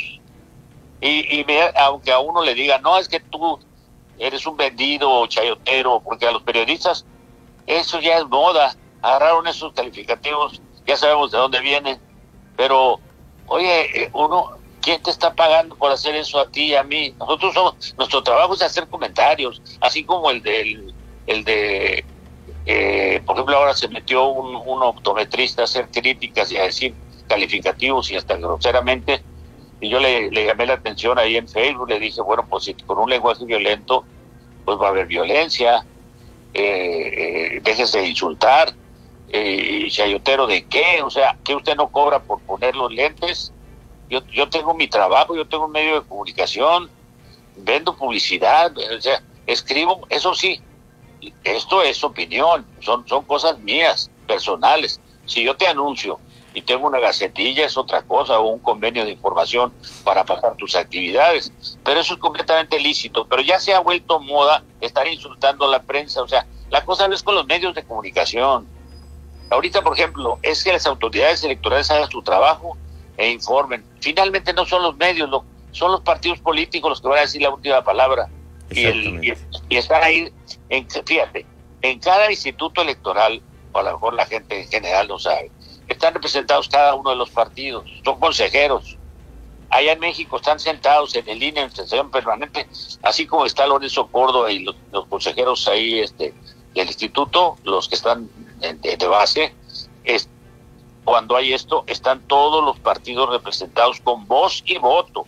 Y, 1.00 1.40
y 1.40 1.46
aunque 1.76 2.12
a 2.12 2.18
uno 2.18 2.42
le 2.42 2.54
diga, 2.54 2.78
no, 2.78 2.98
es 2.98 3.08
que 3.08 3.20
tú 3.20 3.58
eres 4.18 4.46
un 4.46 4.56
vendido 4.56 5.10
o 5.10 5.26
chayotero, 5.26 6.00
porque 6.00 6.26
a 6.26 6.32
los 6.32 6.42
periodistas 6.42 7.06
eso 7.66 8.00
ya 8.00 8.18
es 8.18 8.26
moda, 8.26 8.74
agarraron 9.02 9.47
esos 9.47 9.73
calificativos, 9.73 10.61
ya 10.87 10.97
sabemos 10.97 11.30
de 11.30 11.38
dónde 11.38 11.61
vienen, 11.61 12.00
pero, 12.57 13.00
oye, 13.47 14.04
eh, 14.04 14.11
uno, 14.12 14.59
¿quién 14.80 15.02
te 15.02 15.11
está 15.11 15.35
pagando 15.35 15.76
por 15.76 15.92
hacer 15.92 16.14
eso 16.14 16.38
a 16.38 16.49
ti 16.50 16.66
y 16.66 16.75
a 16.75 16.83
mí? 16.83 17.14
Nosotros 17.19 17.54
somos, 17.54 17.95
nuestro 17.97 18.23
trabajo 18.23 18.54
es 18.54 18.62
hacer 18.62 18.88
comentarios, 18.88 19.62
así 19.80 20.04
como 20.04 20.30
el 20.30 20.42
del, 20.42 20.95
el 21.26 21.45
de, 21.45 22.04
eh, 22.66 23.23
por 23.25 23.37
ejemplo, 23.37 23.57
ahora 23.57 23.75
se 23.75 23.88
metió 23.88 24.28
un, 24.28 24.54
un 24.54 24.83
optometrista 24.83 25.62
a 25.62 25.64
hacer 25.64 25.88
críticas 25.90 26.52
y 26.52 26.57
a 26.57 26.64
decir 26.64 26.95
calificativos 27.26 28.11
y 28.11 28.16
hasta 28.16 28.37
groseramente, 28.37 29.23
y 29.80 29.88
yo 29.88 29.99
le, 29.99 30.30
llamé 30.30 30.66
la 30.66 30.75
atención 30.75 31.19
ahí 31.19 31.37
en 31.37 31.49
Facebook, 31.49 31.88
le 31.88 31.99
dije, 31.99 32.21
bueno, 32.21 32.47
pues 32.49 32.64
si 32.64 32.75
con 32.75 32.99
un 32.99 33.09
lenguaje 33.09 33.45
violento, 33.45 34.04
pues 34.64 34.78
va 34.78 34.88
a 34.88 34.90
haber 34.90 35.07
violencia, 35.07 35.87
eh, 36.52 37.54
eh 37.54 37.61
déjese 37.62 38.00
de 38.00 38.09
insultar, 38.09 38.75
eh, 39.32 39.87
chayotero 39.90 40.46
de 40.46 40.64
qué, 40.66 41.02
o 41.02 41.10
sea, 41.10 41.37
que 41.44 41.54
usted 41.54 41.76
no 41.76 41.88
cobra 41.88 42.20
por 42.20 42.40
poner 42.40 42.75
los 42.75 42.92
lentes. 42.92 43.52
Yo, 44.08 44.26
yo 44.26 44.49
tengo 44.49 44.75
mi 44.75 44.88
trabajo, 44.88 45.37
yo 45.37 45.46
tengo 45.46 45.66
un 45.66 45.72
medio 45.72 46.00
de 46.00 46.06
comunicación, 46.06 46.90
vendo 47.56 47.96
publicidad, 47.96 48.76
o 48.76 49.00
sea, 49.00 49.22
escribo, 49.46 50.06
eso 50.08 50.34
sí, 50.34 50.60
esto 51.44 51.82
es 51.82 52.02
opinión, 52.02 52.66
son, 52.80 53.06
son 53.06 53.25
cosas 53.25 53.58
mías, 53.60 54.10
personales. 54.26 55.00
Si 55.26 55.44
yo 55.44 55.56
te 55.56 55.66
anuncio 55.68 56.18
y 56.54 56.62
tengo 56.62 56.88
una 56.88 56.99
gacetilla 56.99 57.66
es 57.66 57.76
otra 57.76 58.02
cosa 58.02 58.40
o 58.40 58.49
un 58.49 58.58
convenio 58.58 59.04
de 59.04 59.12
información 59.12 59.72
para 60.02 60.25
pasar 60.25 60.56
tus 60.56 60.75
actividades, 60.75 61.52
pero 61.84 62.00
eso 62.00 62.14
es 62.14 62.20
completamente 62.20 62.80
lícito, 62.80 63.26
pero 63.26 63.42
ya 63.42 63.60
se 63.60 63.75
ha 63.75 63.80
vuelto 63.80 64.18
moda 64.18 64.64
estar 64.80 65.06
insultando 65.06 65.66
a 65.66 65.68
la 65.68 65.82
prensa, 65.82 66.22
o 66.22 66.28
sea, 66.28 66.46
la 66.70 66.84
cosa 66.84 67.06
no 67.06 67.14
es 67.14 67.22
con 67.22 67.34
los 67.34 67.46
medios 67.46 67.75
de 67.75 67.84
comunicación, 67.84 68.66
Ahorita, 69.50 69.83
por 69.83 69.95
ejemplo, 69.95 70.38
es 70.42 70.62
que 70.62 70.73
las 70.73 70.87
autoridades 70.87 71.42
electorales 71.42 71.90
hagan 71.90 72.09
su 72.09 72.23
trabajo 72.23 72.76
e 73.16 73.30
informen. 73.30 73.85
Finalmente 74.00 74.52
no 74.52 74.64
son 74.64 74.83
los 74.83 74.97
medios, 74.97 75.28
son 75.73 75.92
los 75.92 76.00
partidos 76.02 76.38
políticos 76.38 76.90
los 76.90 77.00
que 77.00 77.09
van 77.09 77.19
a 77.19 77.23
decir 77.23 77.42
la 77.42 77.50
última 77.50 77.83
palabra. 77.83 78.28
Y, 78.71 78.85
el, 78.85 79.25
y, 79.69 79.76
están 79.76 80.04
ahí, 80.04 80.33
en, 80.69 80.88
fíjate, 80.88 81.45
en 81.83 81.99
cada 81.99 82.30
instituto 82.30 82.83
electoral, 82.83 83.42
o 83.73 83.78
a 83.80 83.83
lo 83.83 83.92
mejor 83.92 84.14
la 84.14 84.26
gente 84.26 84.62
en 84.62 84.69
general 84.69 85.09
lo 85.09 85.19
sabe, 85.19 85.50
están 85.88 86.14
representados 86.14 86.69
cada 86.69 86.95
uno 86.95 87.11
de 87.11 87.16
los 87.16 87.30
partidos, 87.30 87.85
son 88.04 88.21
consejeros. 88.21 88.97
Allá 89.71 89.92
en 89.92 90.00
México 90.00 90.37
están 90.37 90.61
sentados 90.61 91.14
en 91.16 91.28
el 91.28 91.42
INE 91.42 91.62
en 91.62 91.71
sesión 91.75 92.11
permanente, 92.11 92.69
así 93.02 93.26
como 93.26 93.47
está 93.47 93.66
Lorenzo 93.66 94.07
Córdoba 94.07 94.51
y 94.53 94.61
los, 94.61 94.77
los 94.92 95.07
consejeros 95.07 95.66
ahí 95.66 95.98
este, 95.98 96.33
del 96.74 96.87
instituto, 96.87 97.57
los 97.64 97.88
que 97.88 97.96
están 97.96 98.29
de, 98.61 99.07
base, 99.07 99.55
es, 100.05 100.29
cuando 101.05 101.37
hay 101.37 101.53
esto, 101.53 101.85
están 101.87 102.20
todos 102.27 102.64
los 102.64 102.79
partidos 102.79 103.31
representados 103.31 104.01
con 104.01 104.27
voz 104.27 104.62
y 104.66 104.79
voto. 104.79 105.27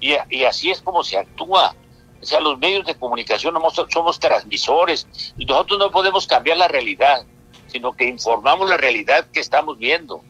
Y, 0.00 0.14
así 0.44 0.70
es 0.70 0.80
como 0.80 1.04
se 1.04 1.18
actúa. 1.18 1.74
O 2.20 2.26
sea, 2.26 2.40
los 2.40 2.58
medios 2.58 2.84
de 2.86 2.96
comunicación 2.96 3.54
somos, 3.54 3.74
somos 3.90 4.18
transmisores 4.18 5.06
y 5.36 5.44
nosotros 5.44 5.78
no 5.78 5.90
podemos 5.90 6.26
cambiar 6.26 6.56
la 6.56 6.68
realidad, 6.68 7.24
sino 7.68 7.92
que 7.92 8.06
informamos 8.06 8.68
la 8.68 8.76
realidad 8.76 9.26
que 9.32 9.40
estamos 9.40 9.78
viendo. 9.78 10.22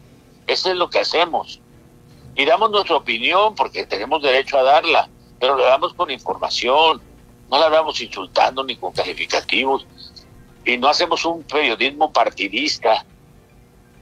Eso 0.47 0.71
es 0.71 0.77
lo 0.77 0.91
que 0.91 0.99
hacemos. 0.99 1.61
Y 2.35 2.45
damos 2.45 2.71
nuestra 2.71 2.97
opinión 2.97 3.55
porque 3.55 3.87
tenemos 3.87 4.23
derecho 4.23 4.59
a 4.59 4.63
darla, 4.63 5.09
pero 5.41 5.57
la 5.57 5.67
damos 5.67 5.95
con 5.95 6.11
información, 6.11 7.01
no 7.51 7.59
la 7.59 7.71
damos 7.71 8.01
insultando 8.01 8.63
ni 8.65 8.77
con 8.77 8.93
calificativos 8.93 9.87
y 10.69 10.77
no 10.77 10.89
hacemos 10.89 11.25
un 11.25 11.43
periodismo 11.45 12.13
partidista, 12.13 13.05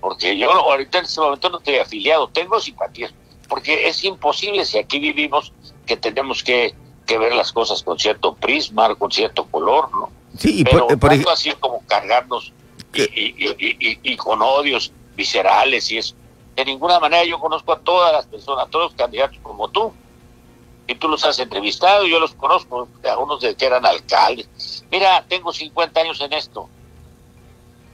porque 0.00 0.36
yo 0.36 0.50
ahorita 0.50 0.98
en 0.98 1.04
este 1.04 1.20
momento 1.20 1.48
no 1.48 1.58
estoy 1.58 1.76
afiliado, 1.76 2.28
tengo 2.28 2.58
simpatías, 2.60 3.14
porque 3.48 3.86
es 3.88 4.02
imposible 4.02 4.64
si 4.64 4.78
aquí 4.78 4.98
vivimos 4.98 5.52
que 5.86 5.96
tenemos 5.96 6.42
que, 6.42 6.74
ver 7.06 7.34
las 7.36 7.52
cosas 7.52 7.84
con 7.84 8.00
cierto 8.00 8.34
prisma, 8.34 8.92
con 8.96 9.12
cierto 9.12 9.46
color, 9.46 9.92
¿no? 9.92 10.10
Sí, 10.36 10.64
Pero 10.64 10.88
por, 10.88 10.98
tanto 10.98 11.30
así 11.30 11.52
como 11.52 11.80
cargarnos 11.86 12.52
y, 12.92 14.16
con 14.16 14.42
odios 14.42 14.92
viscerales 15.14 15.88
y 15.92 15.98
eso. 15.98 16.16
De 16.56 16.64
ninguna 16.64 16.98
manera 16.98 17.24
yo 17.24 17.38
conozco 17.38 17.72
a 17.72 17.78
todas 17.78 18.12
las 18.12 18.26
personas, 18.26 18.66
a 18.66 18.68
todos 18.68 18.86
los 18.86 18.94
candidatos 18.94 19.38
como 19.40 19.68
tú. 19.68 19.92
Y 20.86 20.94
tú 20.94 21.08
los 21.08 21.24
has 21.24 21.38
entrevistado, 21.38 22.06
yo 22.06 22.20
los 22.20 22.34
conozco, 22.34 22.88
algunos 23.04 23.40
de 23.40 23.54
que 23.56 23.66
eran 23.66 23.84
alcaldes, 23.84 24.48
Mira, 24.90 25.24
tengo 25.28 25.52
50 25.52 26.00
años 26.00 26.20
en 26.20 26.32
esto. 26.32 26.68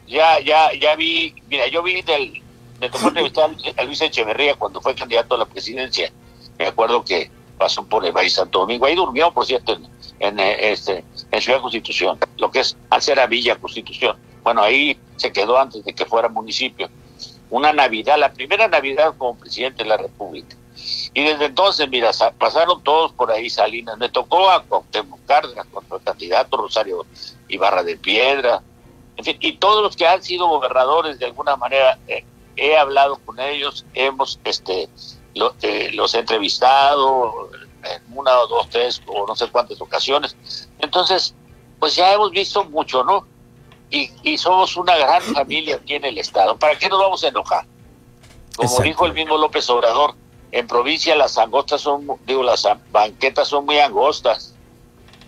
Ya, 0.06 0.40
ya, 0.40 0.72
ya 0.74 0.94
vi, 0.94 1.34
mira, 1.48 1.66
yo 1.68 1.82
vi 1.82 2.02
del, 2.02 2.42
me 2.80 2.90
tocó 2.90 3.08
entrevistar 3.08 3.50
a 3.76 3.82
Luis 3.84 4.00
Echeverría 4.00 4.56
cuando 4.56 4.80
fue 4.80 4.94
candidato 4.94 5.34
a 5.34 5.38
la 5.38 5.46
presidencia. 5.46 6.12
Me 6.58 6.66
acuerdo 6.66 7.04
que 7.04 7.30
pasó 7.56 7.84
por 7.84 8.04
el 8.04 8.12
Valle 8.12 8.28
Santo 8.28 8.60
Domingo. 8.60 8.86
Ahí 8.86 8.94
durmió, 8.94 9.32
por 9.32 9.46
cierto, 9.46 9.78
en, 10.18 10.38
eh, 10.38 10.72
este, 10.72 11.04
en 11.30 11.40
Ciudad 11.40 11.60
Constitución, 11.60 12.18
lo 12.38 12.50
que 12.50 12.60
es 12.60 12.76
a 12.90 13.26
Villa 13.26 13.56
Constitución. 13.56 14.16
Bueno, 14.42 14.62
ahí 14.62 14.98
se 15.16 15.32
quedó 15.32 15.58
antes 15.58 15.84
de 15.84 15.94
que 15.94 16.04
fuera 16.04 16.28
municipio. 16.28 16.90
Una 17.50 17.72
Navidad, 17.72 18.18
la 18.18 18.32
primera 18.32 18.66
Navidad 18.68 19.14
como 19.16 19.38
presidente 19.38 19.84
de 19.84 19.88
la 19.88 19.96
República. 19.96 20.56
Y 21.14 21.24
desde 21.24 21.46
entonces, 21.46 21.88
mira, 21.88 22.10
pasaron 22.38 22.82
todos 22.82 23.12
por 23.12 23.30
ahí 23.30 23.50
Salinas. 23.50 23.98
Me 23.98 24.08
tocó 24.08 24.50
a 24.50 24.62
Cuauhtémoc 24.62 25.20
Cárdenas, 25.26 25.66
contra 25.72 25.98
el 25.98 26.02
candidato 26.02 26.56
Rosario 26.56 27.04
Ibarra 27.48 27.82
de 27.82 27.96
Piedra, 27.96 28.62
en 29.16 29.24
fin, 29.24 29.36
y 29.40 29.52
todos 29.52 29.82
los 29.82 29.96
que 29.96 30.06
han 30.06 30.22
sido 30.22 30.48
gobernadores 30.48 31.18
de 31.18 31.26
alguna 31.26 31.56
manera, 31.56 31.98
eh, 32.08 32.24
he 32.56 32.76
hablado 32.76 33.18
con 33.24 33.38
ellos, 33.40 33.84
hemos, 33.94 34.40
este, 34.44 34.88
eh, 35.34 35.90
los 35.92 36.14
he 36.14 36.18
entrevistado 36.18 37.50
en 37.84 38.16
una 38.16 38.38
o 38.40 38.46
dos, 38.46 38.68
tres 38.70 39.02
o 39.06 39.26
no 39.26 39.36
sé 39.36 39.48
cuántas 39.48 39.80
ocasiones. 39.80 40.36
Entonces, 40.78 41.34
pues 41.78 41.94
ya 41.94 42.12
hemos 42.12 42.30
visto 42.30 42.64
mucho, 42.64 43.04
¿no? 43.04 43.26
Y, 43.90 44.10
y 44.22 44.38
somos 44.38 44.76
una 44.76 44.96
gran 44.96 45.22
familia 45.34 45.76
aquí 45.76 45.94
en 45.94 46.06
el 46.06 46.18
Estado. 46.18 46.56
¿Para 46.56 46.78
qué 46.78 46.88
nos 46.88 46.98
vamos 46.98 47.22
a 47.22 47.28
enojar? 47.28 47.66
Como 48.56 48.80
dijo 48.80 49.06
el 49.06 49.12
mismo 49.12 49.36
López 49.36 49.68
Obrador, 49.70 50.14
en 50.52 50.66
provincia 50.66 51.16
las 51.16 51.38
angostas 51.38 51.80
son, 51.80 52.06
digo, 52.26 52.42
las 52.42 52.68
banquetas 52.92 53.48
son 53.48 53.64
muy 53.64 53.78
angostas. 53.78 54.54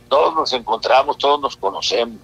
Todos 0.09 0.35
nos 0.35 0.53
encontramos, 0.53 1.17
todos 1.17 1.41
nos 1.41 1.57
conocemos. 1.57 2.19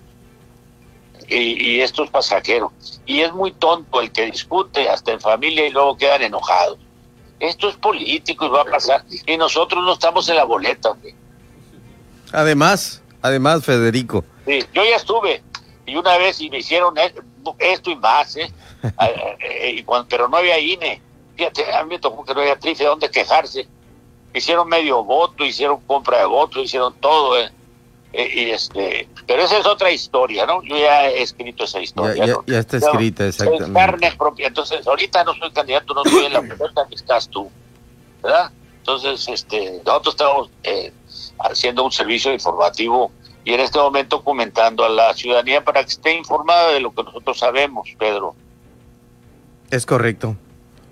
Y, 1.26 1.80
esto 1.80 2.04
es 2.04 2.10
pasajero. 2.10 2.72
Y 3.06 3.20
es 3.20 3.32
muy 3.32 3.52
tonto 3.52 4.00
el 4.00 4.12
que 4.12 4.26
discute 4.26 4.88
hasta 4.88 5.12
en 5.12 5.20
familia 5.20 5.66
y 5.66 5.70
luego 5.70 5.96
quedan 5.96 6.22
enojados. 6.22 6.78
Esto 7.38 7.70
es 7.70 7.76
político 7.76 8.44
y 8.44 8.48
va 8.50 8.62
a 8.62 8.64
pasar. 8.66 9.04
Y 9.26 9.36
nosotros 9.38 9.82
no 9.82 9.94
estamos 9.94 10.28
en 10.28 10.36
la 10.36 10.44
boleta. 10.44 10.94
Además, 12.32 13.02
además, 13.22 13.64
Federico. 13.64 14.24
Sí, 14.44 14.62
yo 14.74 14.84
ya 14.84 14.96
estuve. 14.96 15.42
Y 15.86 15.96
una 15.96 16.18
vez 16.18 16.38
y 16.40 16.50
me 16.50 16.58
hicieron 16.58 16.94
esto 17.58 17.90
y 17.90 17.96
más, 17.96 18.36
¿eh? 18.36 18.52
eh, 18.84 19.36
eh 19.40 19.84
pero 20.08 20.28
no 20.28 20.36
había 20.36 20.58
INE 20.58 21.00
Fíjate, 21.40 21.72
a 21.72 21.82
mí 21.84 21.94
me 21.94 21.98
tocó 21.98 22.22
que 22.22 22.34
no 22.34 22.42
había 22.42 22.58
triste 22.58 22.84
de 22.84 22.90
dónde 22.90 23.10
quejarse. 23.10 23.66
Hicieron 24.34 24.68
medio 24.68 25.02
voto, 25.02 25.42
hicieron 25.42 25.80
compra 25.86 26.18
de 26.18 26.26
votos, 26.26 26.64
hicieron 26.64 26.92
todo. 27.00 27.38
Eh. 27.38 27.50
Eh, 28.12 28.30
y 28.34 28.50
este, 28.50 29.08
pero 29.26 29.44
esa 29.44 29.56
es 29.56 29.64
otra 29.64 29.90
historia, 29.90 30.44
¿no? 30.44 30.62
Yo 30.62 30.76
ya 30.76 31.08
he 31.08 31.22
escrito 31.22 31.64
esa 31.64 31.80
historia. 31.80 32.26
Ya, 32.46 32.58
está 32.58 32.76
escrita, 32.76 33.26
exactamente. 33.26 33.72
Carne 33.72 34.12
propia. 34.18 34.48
Entonces, 34.48 34.86
ahorita 34.86 35.24
no 35.24 35.32
soy 35.32 35.50
candidato, 35.50 35.94
no 35.94 36.04
soy 36.04 36.26
en 36.26 36.34
la 36.34 36.42
pregunta 36.42 36.86
que 36.86 36.96
estás 36.96 37.26
tú, 37.30 37.50
¿verdad? 38.22 38.50
Entonces, 38.76 39.26
este, 39.28 39.80
nosotros 39.86 40.14
estamos 40.16 40.50
eh, 40.64 40.92
haciendo 41.38 41.84
un 41.84 41.92
servicio 41.92 42.34
informativo 42.34 43.12
y 43.46 43.54
en 43.54 43.60
este 43.60 43.78
momento 43.78 44.22
comentando 44.22 44.84
a 44.84 44.90
la 44.90 45.14
ciudadanía 45.14 45.64
para 45.64 45.82
que 45.84 45.88
esté 45.88 46.14
informada 46.14 46.72
de 46.72 46.80
lo 46.80 46.92
que 46.92 47.02
nosotros 47.02 47.38
sabemos, 47.38 47.88
Pedro. 47.98 48.34
Es 49.70 49.86
correcto. 49.86 50.36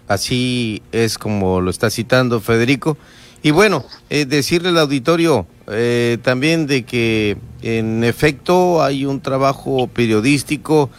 Así 0.09 0.83
es 0.91 1.19
como 1.19 1.61
lo 1.61 1.71
está 1.71 1.91
citando 1.91 2.41
Federico. 2.41 2.97
Y 3.43 3.51
bueno, 3.53 3.85
eh, 4.11 4.25
decirle 4.25 4.71
al 4.71 4.79
auditorio 4.79 5.47
eh, 5.69 6.19
también 6.23 6.67
de 6.67 6.85
que 6.85 7.37
en 7.63 8.03
efecto 8.03 8.83
hay 8.83 9.05
un 9.05 9.21
trabajo 9.21 9.87
periodístico 9.87 10.91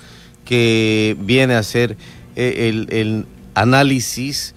que 0.45 1.17
viene 1.19 1.56
a 1.56 1.60
hacer 1.60 1.98
eh, 2.36 2.69
el, 2.69 2.88
el, 2.91 3.26
análisis 3.56 4.56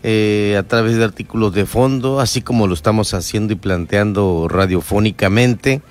a 0.00 0.62
través 0.62 0.96
de 0.96 1.04
artículos 1.04 1.52
de 1.52 1.66
fondo, 1.66 2.20
así 2.20 2.40
como 2.40 2.66
lo 2.66 2.72
estamos 2.72 3.12
haciendo 3.12 3.52
y 3.52 3.56
planteando 3.56 4.48
radiofónicamente. 4.48 5.82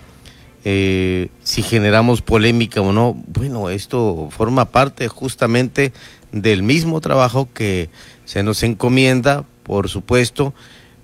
si 0.63 1.61
generamos 1.61 2.23
polémica 2.23 2.81
o 2.81 2.93
no, 2.93 3.13
bueno, 3.27 3.69
esto 3.69 4.29
forma 4.31 4.65
parte 4.65 5.07
justamente 5.07 5.93
del 6.31 6.63
mismo 6.63 7.01
trabajo 7.01 7.47
que 7.53 7.89
se 8.25 8.43
nos 8.43 8.63
encomienda, 8.63 9.45
por 9.63 9.89
supuesto, 9.89 10.53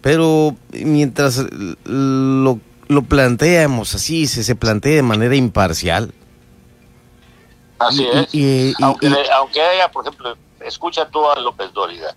pero 0.01 0.55
mientras 0.71 1.45
lo, 1.85 2.59
lo 2.87 3.01
planteamos 3.03 3.95
así, 3.95 4.27
se, 4.27 4.43
se 4.43 4.55
plantea 4.55 4.95
de 4.95 5.03
manera 5.03 5.35
imparcial. 5.35 6.13
Así 7.79 8.05
es. 8.05 8.75
aunque, 8.81 9.11
aunque 9.33 9.61
haya, 9.61 9.89
por 9.91 10.05
ejemplo, 10.05 10.37
escucha 10.65 11.07
tú 11.09 11.29
a 11.29 11.39
López 11.39 11.71
Dóriga, 11.73 12.15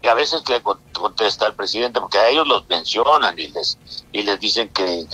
que 0.00 0.08
a 0.08 0.14
veces 0.14 0.42
le 0.48 0.62
contesta 0.92 1.46
al 1.46 1.54
presidente, 1.54 2.00
porque 2.00 2.18
a 2.18 2.28
ellos 2.28 2.46
los 2.46 2.68
mencionan 2.68 3.38
y 3.38 3.48
les, 3.48 3.78
y 4.12 4.22
les 4.22 4.38
dicen 4.38 4.68
que, 4.68 5.06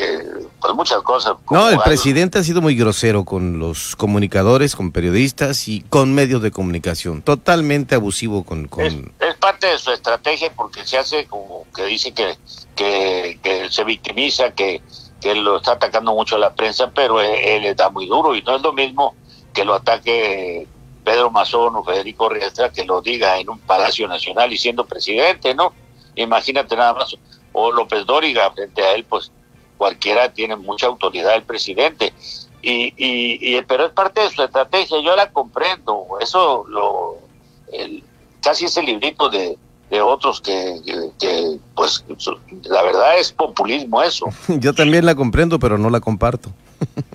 pues 0.60 0.74
muchas 0.74 1.02
cosas. 1.02 1.36
No, 1.50 1.68
el 1.68 1.78
presidente 1.80 2.38
ha 2.38 2.42
sido 2.42 2.60
muy 2.60 2.74
grosero 2.74 3.24
con 3.24 3.58
los 3.58 3.96
comunicadores, 3.96 4.76
con 4.76 4.92
periodistas 4.92 5.68
y 5.68 5.82
con 5.82 6.14
medios 6.14 6.42
de 6.42 6.50
comunicación, 6.50 7.22
totalmente 7.22 7.94
abusivo 7.94 8.44
con... 8.44 8.68
con... 8.68 9.14
Es, 9.20 9.34
parte 9.44 9.66
de 9.66 9.78
su 9.78 9.90
estrategia 9.90 10.50
porque 10.54 10.86
se 10.86 10.96
hace 10.96 11.26
como 11.26 11.66
que 11.76 11.84
dice 11.84 12.14
que, 12.14 12.38
que, 12.74 13.68
se 13.70 13.84
victimiza, 13.84 14.52
que, 14.52 14.80
que 15.20 15.34
lo 15.34 15.58
está 15.58 15.72
atacando 15.72 16.14
mucho 16.14 16.36
a 16.36 16.38
la 16.38 16.54
prensa, 16.54 16.90
pero 16.94 17.20
él, 17.20 17.30
él 17.44 17.64
está 17.66 17.90
muy 17.90 18.06
duro 18.06 18.34
y 18.34 18.40
no 18.40 18.56
es 18.56 18.62
lo 18.62 18.72
mismo 18.72 19.14
que 19.52 19.64
lo 19.64 19.74
ataque 19.74 20.66
Pedro 21.04 21.30
Mazón 21.30 21.76
o 21.76 21.84
Federico 21.84 22.28
Riestra 22.28 22.70
que 22.70 22.84
lo 22.84 23.00
diga 23.00 23.38
en 23.38 23.50
un 23.50 23.58
Palacio 23.60 24.08
Nacional 24.08 24.52
y 24.52 24.58
siendo 24.58 24.86
presidente, 24.86 25.54
¿no? 25.54 25.72
Imagínate 26.16 26.76
nada 26.76 26.94
más, 26.94 27.16
o 27.52 27.70
López 27.70 28.06
Dóriga, 28.06 28.50
frente 28.52 28.82
a 28.82 28.94
él, 28.94 29.04
pues 29.04 29.30
cualquiera 29.76 30.32
tiene 30.32 30.56
mucha 30.56 30.86
autoridad 30.86 31.34
el 31.34 31.42
presidente. 31.42 32.12
Y, 32.62 32.94
y, 32.96 33.60
pero 33.62 33.86
es 33.86 33.92
parte 33.92 34.22
de 34.22 34.30
su 34.30 34.42
estrategia, 34.42 34.98
yo 35.02 35.14
la 35.14 35.30
comprendo, 35.30 36.06
eso 36.20 36.64
lo, 36.66 37.18
el, 37.70 38.02
casi 38.42 38.64
ese 38.64 38.82
librito 38.82 39.28
de, 39.28 39.58
de 39.90 40.00
otros 40.00 40.40
que, 40.40 40.80
que, 41.18 41.58
pues 41.74 42.04
la 42.62 42.82
verdad 42.82 43.18
es 43.18 43.32
populismo 43.32 44.02
eso. 44.02 44.26
Yo 44.48 44.72
también 44.72 45.04
la 45.04 45.14
comprendo, 45.14 45.58
pero 45.58 45.76
no 45.76 45.90
la 45.90 46.00
comparto. 46.00 46.50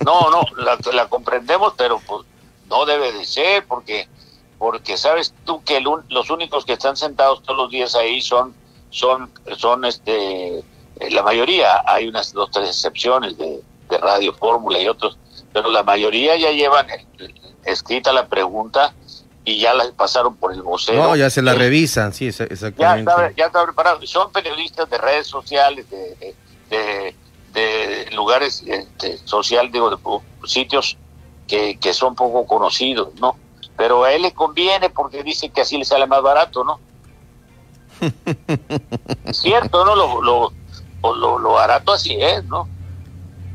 No, 0.04 0.30
no, 0.30 0.42
la, 0.56 0.78
la 0.92 1.08
comprendemos, 1.08 1.74
pero 1.76 2.00
pues 2.06 2.24
no 2.70 2.86
debe 2.86 3.12
de 3.12 3.24
ser 3.24 3.66
porque 3.66 4.08
porque 4.58 4.96
sabes 4.96 5.34
tú 5.44 5.62
que 5.64 5.80
los 5.80 6.30
únicos 6.30 6.64
que 6.64 6.74
están 6.74 6.96
sentados 6.96 7.42
todos 7.42 7.56
los 7.56 7.70
días 7.70 7.94
ahí 7.94 8.20
son 8.20 8.54
son 8.90 9.30
son 9.58 9.84
este 9.84 10.58
eh, 10.58 11.10
la 11.10 11.22
mayoría 11.22 11.82
hay 11.86 12.08
unas 12.08 12.32
dos 12.32 12.50
tres 12.50 12.68
excepciones 12.68 13.36
de, 13.36 13.60
Radio 14.00 14.32
Fórmula 14.32 14.78
y 14.78 14.86
otros 14.86 15.18
pero 15.52 15.68
la 15.68 15.82
mayoría 15.82 16.36
ya 16.36 16.52
llevan 16.52 16.86
escrita 17.64 18.12
la 18.12 18.28
pregunta 18.28 18.94
y 19.44 19.58
ya 19.58 19.74
la 19.74 19.90
pasaron 19.92 20.36
por 20.36 20.52
el 20.52 20.62
vocero. 20.62 21.02
No, 21.02 21.16
ya 21.16 21.30
se 21.30 21.42
la 21.42 21.54
revisan, 21.54 22.12
sí, 22.12 22.26
exactamente. 22.26 23.10
Ya 23.36 23.46
está, 23.46 23.64
preparado. 23.64 24.06
Son 24.06 24.30
periodistas 24.30 24.88
de 24.88 24.98
redes 24.98 25.26
sociales, 25.26 25.86
de, 25.90 26.34
de, 26.68 27.14
de, 27.52 28.10
lugares 28.12 28.62
este, 28.66 29.18
social, 29.24 29.72
digo, 29.72 29.90
de 29.90 29.96
sitios 30.46 30.96
que, 31.50 31.92
son 31.92 32.14
poco 32.14 32.46
conocidos, 32.46 33.14
¿no? 33.20 33.36
Pero 33.76 34.04
a 34.04 34.12
él 34.12 34.22
le 34.22 34.32
conviene 34.32 34.90
porque 34.90 35.22
dice 35.22 35.48
que 35.48 35.62
así 35.62 35.76
le 35.76 35.84
sale 35.84 36.06
más 36.06 36.22
barato, 36.22 36.64
¿no? 36.64 36.78
Cierto, 39.32 39.84
¿no? 39.84 39.94
Lo, 39.94 40.22
lo, 40.22 41.38
lo, 41.38 41.52
barato 41.52 41.92
así 41.92 42.16
es, 42.20 42.44
¿no? 42.44 42.68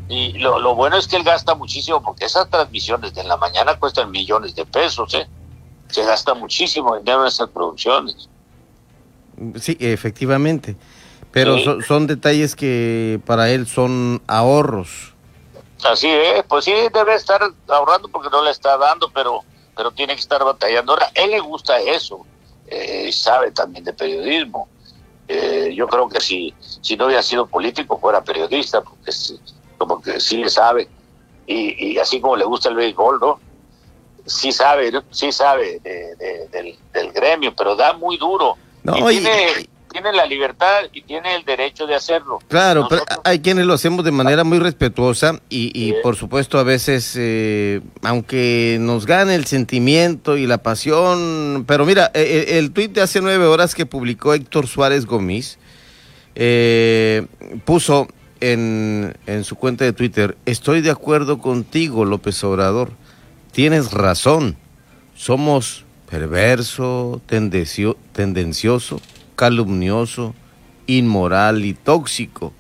Y 0.10 0.34
lo, 0.34 0.60
lo 0.60 0.75
bueno 0.75 0.97
es 0.97 1.08
que 1.08 1.15
él 1.15 1.23
gasta 1.23 1.55
muchísimo 1.55 2.01
porque 2.03 2.25
esas 2.25 2.49
transmisiones 2.49 3.13
de 3.13 3.21
en 3.21 3.27
la 3.27 3.38
mañana 3.38 3.79
cuestan 3.79 4.12
millones 4.12 4.55
de 4.55 4.65
pesos, 4.65 5.13
¿eh? 5.13 5.27
Se 5.88 6.03
gasta 6.03 6.34
muchísimo 6.34 6.97
dinero 6.97 7.21
en 7.21 7.27
esas 7.27 7.49
producciones. 7.49 8.29
Sí, 9.60 9.77
efectivamente. 9.79 10.75
Pero 11.31 11.81
son 11.81 12.08
detalles 12.08 12.55
que 12.55 13.19
para 13.25 13.49
él 13.49 13.67
son 13.67 14.21
ahorros. 14.25 15.14
Así 15.83 16.07
es, 16.07 16.43
pues 16.45 16.65
sí, 16.65 16.73
debe 16.93 17.15
estar 17.15 17.41
ahorrando 17.67 18.07
porque 18.07 18.29
no 18.29 18.43
le 18.43 18.51
está 18.51 18.77
dando, 18.77 19.09
pero, 19.13 19.43
pero 19.75 19.91
tiene 19.91 20.15
que 20.15 20.21
estar 20.21 20.43
batallando. 20.43 20.93
Ahora, 20.93 21.11
él 21.13 21.31
le 21.31 21.39
gusta 21.39 21.79
eso, 21.79 22.25
eh, 22.67 23.11
sabe 23.11 23.51
también 23.51 23.83
de 23.83 23.93
periodismo. 23.93 24.67
Eh, 25.27 25.73
yo 25.75 25.88
creo 25.88 26.07
que 26.07 26.21
si, 26.21 26.53
si 26.59 26.95
no 26.95 27.05
hubiera 27.05 27.21
sido 27.21 27.47
político, 27.47 27.99
fuera 27.99 28.23
periodista, 28.23 28.81
porque 28.81 29.11
sí, 29.11 29.39
como 29.77 30.01
que 30.01 30.19
sí 30.19 30.38
le 30.38 30.49
sabe. 30.49 30.88
Y, 31.45 31.91
y 31.93 31.97
así 31.99 32.19
como 32.19 32.35
le 32.35 32.45
gusta 32.45 32.69
el 32.69 32.75
béisbol, 32.75 33.19
¿no? 33.19 33.39
Sí 34.25 34.51
sabe, 34.51 34.91
sí 35.11 35.31
sabe 35.31 35.79
del, 35.79 36.75
del, 36.93 37.11
gremio, 37.11 37.55
pero 37.55 37.75
da 37.75 37.93
muy 37.93 38.17
duro. 38.17 38.57
No, 38.81 39.11
y, 39.11 39.19
tiene, 39.19 39.67
tiene 39.95 40.12
la 40.12 40.25
libertad 40.25 40.84
y 40.91 41.03
tiene 41.03 41.36
el 41.36 41.45
derecho 41.45 41.88
de 41.88 41.95
hacerlo. 41.95 42.39
Claro, 42.49 42.88
pero 42.89 43.03
hay 43.23 43.39
quienes 43.39 43.65
lo 43.65 43.75
hacemos 43.75 44.03
de 44.03 44.12
manera 44.12 44.43
muy 44.43 44.60
respetuosa 44.60 45.39
y, 45.47 45.71
y 45.73 45.93
por 46.03 46.17
supuesto 46.17 46.60
a 46.60 46.63
veces, 46.63 47.15
eh, 47.17 47.79
aunque 48.03 48.75
nos 48.81 49.05
gane 49.05 49.36
el 49.36 49.45
sentimiento 49.45 50.36
y 50.36 50.47
la 50.47 50.58
pasión, 50.58 51.63
pero 51.65 51.86
mira, 51.86 52.12
el, 52.13 52.25
e, 52.25 52.58
el 52.60 52.71
tuit 52.71 52.91
de 52.91 53.03
hace 53.03 53.21
nueve 53.21 53.45
horas 53.45 53.73
que 53.73 53.86
publicó 53.86 54.34
Héctor 54.34 54.67
Suárez 54.67 55.05
Gómez, 55.05 55.60
eh, 56.36 57.25
puso 57.63 58.10
en, 58.41 59.15
en 59.27 59.45
su 59.45 59.55
cuenta 59.55 59.86
de 59.86 59.93
Twitter, 59.93 60.36
estoy 60.45 60.81
de 60.81 60.91
acuerdo 60.91 61.38
contigo, 61.38 62.03
López 62.03 62.43
Obrador, 62.43 62.91
tienes 63.53 63.93
razón, 63.93 64.58
somos 65.15 65.86
perverso, 66.10 67.21
tendencio, 67.27 67.95
tendencioso 68.12 68.99
calumnioso, 69.36 70.34
inmoral 70.88 71.65
y 71.65 71.74
tóxico. 71.74 72.54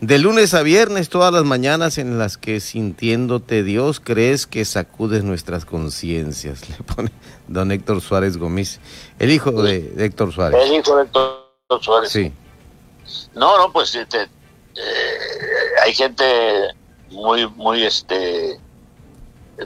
De 0.00 0.18
lunes 0.18 0.54
a 0.54 0.62
viernes, 0.62 1.10
todas 1.10 1.30
las 1.30 1.44
mañanas 1.44 1.98
en 1.98 2.18
las 2.18 2.38
que 2.38 2.60
sintiéndote 2.60 3.62
Dios 3.62 4.00
crees 4.00 4.46
que 4.46 4.64
sacudes 4.64 5.24
nuestras 5.24 5.66
conciencias, 5.66 6.68
le 6.70 6.76
pone 6.76 7.12
don 7.48 7.70
Héctor 7.70 8.00
Suárez 8.00 8.38
Gómez, 8.38 8.80
el 9.18 9.30
hijo 9.30 9.50
de, 9.62 9.92
Héctor 9.98 10.32
Suárez. 10.32 10.58
El 10.64 10.72
hijo 10.80 10.96
de 10.96 11.02
Héctor 11.02 11.44
Suárez. 11.82 12.10
Sí. 12.10 12.32
No, 13.34 13.58
no, 13.58 13.72
pues 13.72 13.94
este, 13.94 14.22
eh, 14.22 14.28
hay 15.84 15.92
gente 15.92 16.24
muy, 17.10 17.46
muy 17.50 17.82
este, 17.82 18.58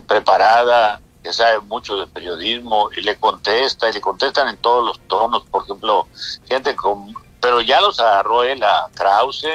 preparada, 0.09 1.01
que 1.25 1.33
sabe 1.33 1.59
mucho 1.61 1.97
de 1.97 2.07
periodismo 2.07 2.91
y 2.95 3.01
le 3.01 3.17
contesta 3.17 3.89
y 3.89 3.95
le 3.95 4.01
contestan 4.03 4.47
en 4.49 4.59
todos 4.59 4.85
los 4.85 5.01
tonos, 5.09 5.43
por 5.47 5.65
ejemplo, 5.65 6.07
gente 6.47 6.77
con, 6.77 7.15
pero 7.41 7.63
ya 7.63 7.81
los 7.81 7.99
agarró 7.99 8.45
él 8.45 8.63
a 8.63 8.91
Krause, 8.95 9.47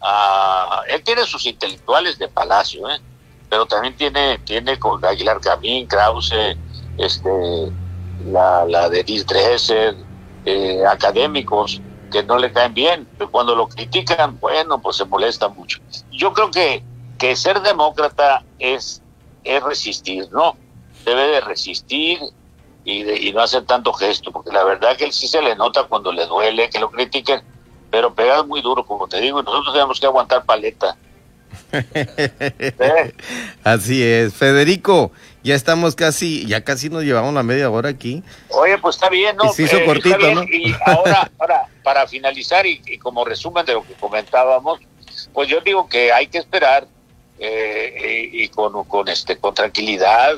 a, 0.00 0.80
él 0.88 1.04
tiene 1.04 1.24
sus 1.26 1.44
intelectuales 1.44 2.18
de 2.18 2.28
palacio, 2.28 2.88
¿eh? 2.88 2.98
pero 3.50 3.66
también 3.66 3.94
tiene, 3.96 4.38
tiene 4.38 4.78
con 4.78 5.04
Aguilar 5.04 5.40
Camín, 5.42 5.86
Krause, 5.86 6.56
este, 6.96 7.30
la, 8.26 8.64
la 8.64 8.88
de 8.88 9.04
Dresser, 9.04 9.94
eh, 10.46 10.82
académicos 10.88 11.82
que 12.10 12.22
no 12.22 12.38
le 12.38 12.50
caen 12.50 12.72
bien, 12.72 13.08
cuando 13.30 13.54
lo 13.54 13.68
critican, 13.68 14.40
bueno, 14.40 14.80
pues 14.80 14.96
se 14.96 15.04
molesta 15.04 15.48
mucho. 15.48 15.80
Yo 16.12 16.32
creo 16.32 16.50
que, 16.50 16.82
que 17.18 17.36
ser 17.36 17.60
demócrata 17.60 18.42
es, 18.58 19.02
es 19.42 19.62
resistir, 19.62 20.28
¿no? 20.32 20.56
Debe 21.04 21.28
de 21.28 21.40
resistir 21.40 22.20
y, 22.84 23.32
no 23.32 23.40
hacer 23.40 23.64
tanto 23.64 23.92
gesto, 23.92 24.30
porque 24.30 24.52
la 24.52 24.64
verdad 24.64 24.96
que 24.96 25.04
él 25.04 25.12
sí 25.12 25.26
se 25.26 25.40
le 25.40 25.56
nota 25.56 25.84
cuando 25.84 26.12
le 26.12 26.26
duele 26.26 26.68
que 26.68 26.78
lo 26.78 26.90
critiquen, 26.90 27.42
pero 27.90 28.14
pega 28.14 28.42
muy 28.42 28.60
duro, 28.60 28.84
como 28.84 29.08
te 29.08 29.20
digo, 29.20 29.40
y 29.40 29.42
nosotros 29.42 29.72
tenemos 29.72 29.98
que 30.00 30.06
aguantar 30.06 30.44
paleta. 30.44 30.96
Así 33.64 34.02
es, 34.02 34.34
Federico, 34.34 35.12
ya 35.42 35.54
estamos 35.54 35.94
casi, 35.94 36.46
ya 36.46 36.62
casi 36.62 36.90
nos 36.90 37.04
llevamos 37.04 37.32
la 37.32 37.42
media 37.42 37.70
hora 37.70 37.88
aquí. 37.88 38.22
Oye, 38.50 38.78
pues 38.78 38.96
está 38.96 39.08
bien, 39.08 39.36
¿no? 39.36 39.50
Y 39.50 39.54
se 39.54 39.62
hizo 39.62 39.76
eh, 39.76 39.84
cortito, 39.84 40.34
¿no? 40.34 40.42
Y 40.44 40.74
ahora, 40.84 41.30
ahora, 41.38 41.66
para 41.82 42.06
finalizar 42.06 42.66
y, 42.66 42.98
como 42.98 43.24
resumen 43.24 43.64
de 43.64 43.74
lo 43.74 43.84
que 43.84 43.94
comentábamos, 43.94 44.80
pues 45.32 45.48
yo 45.48 45.60
digo 45.60 45.88
que 45.88 46.12
hay 46.12 46.26
que 46.26 46.38
esperar 46.38 46.86
eh, 47.38 48.28
y, 48.32 48.48
con, 48.48 48.84
con, 48.84 49.08
este, 49.08 49.36
con 49.38 49.54
tranquilidad, 49.54 50.36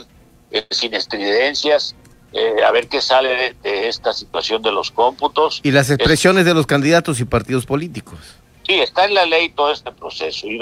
eh, 0.50 0.66
sin 0.70 0.94
estridencias, 0.94 1.94
eh, 2.32 2.62
a 2.64 2.70
ver 2.70 2.88
qué 2.88 3.00
sale 3.00 3.54
de, 3.62 3.88
esta 3.88 4.12
situación 4.12 4.62
de 4.62 4.72
los 4.72 4.90
cómputos. 4.90 5.60
Y 5.62 5.70
las 5.70 5.90
expresiones 5.90 6.44
de 6.44 6.54
los 6.54 6.66
candidatos 6.66 7.20
y 7.20 7.24
partidos 7.24 7.66
políticos. 7.66 8.18
Sí, 8.66 8.74
está 8.74 9.04
en 9.04 9.14
la 9.14 9.26
ley 9.26 9.48
todo 9.50 9.72
este 9.72 9.92
proceso 9.92 10.46
y 10.46 10.58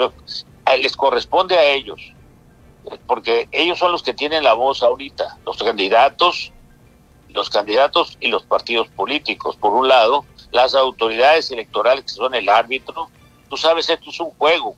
les 0.81 0.95
corresponde 0.95 1.57
a 1.57 1.63
ellos, 1.73 1.99
porque 3.07 3.49
ellos 3.51 3.79
son 3.79 3.91
los 3.91 4.03
que 4.03 4.13
tienen 4.13 4.43
la 4.43 4.53
voz 4.53 4.83
ahorita, 4.83 5.37
los 5.45 5.57
candidatos, 5.57 6.51
los 7.29 7.49
candidatos 7.49 8.17
y 8.21 8.27
los 8.27 8.43
partidos 8.43 8.87
políticos. 8.89 9.55
Por 9.55 9.73
un 9.73 9.87
lado, 9.87 10.23
las 10.51 10.75
autoridades 10.75 11.51
electorales 11.51 12.05
que 12.05 12.11
son 12.11 12.35
el 12.35 12.47
árbitro, 12.47 13.09
tú 13.49 13.57
sabes, 13.57 13.89
esto 13.89 14.09
es 14.09 14.19
un 14.19 14.31
juego, 14.31 14.75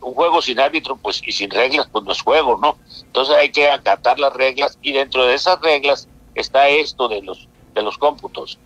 un 0.00 0.14
juego 0.14 0.42
sin 0.42 0.60
árbitro 0.60 0.96
pues 0.96 1.20
y 1.24 1.32
sin 1.32 1.50
reglas 1.50 1.88
pues 1.90 2.04
no 2.04 2.12
es 2.12 2.20
juego, 2.20 2.58
¿no? 2.58 2.78
Entonces 3.02 3.36
hay 3.36 3.50
que 3.50 3.68
acatar 3.68 4.18
las 4.18 4.32
reglas 4.32 4.78
y 4.82 4.92
dentro 4.92 5.26
de 5.26 5.34
esas 5.34 5.60
reglas 5.60 6.08
está 6.34 6.68
esto 6.68 7.08
de 7.08 7.22
los 7.22 7.48
de 7.74 7.82
los 7.82 7.98
cómputos. 7.98 8.58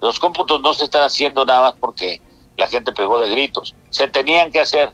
Los 0.00 0.18
cómputos 0.18 0.60
no 0.60 0.74
se 0.74 0.84
están 0.84 1.02
haciendo 1.02 1.44
nada 1.44 1.62
más 1.62 1.74
porque 1.78 2.20
la 2.56 2.66
gente 2.68 2.92
pegó 2.92 3.20
de 3.20 3.30
gritos, 3.30 3.74
se 3.90 4.08
tenían 4.08 4.50
que 4.50 4.60
hacer. 4.60 4.92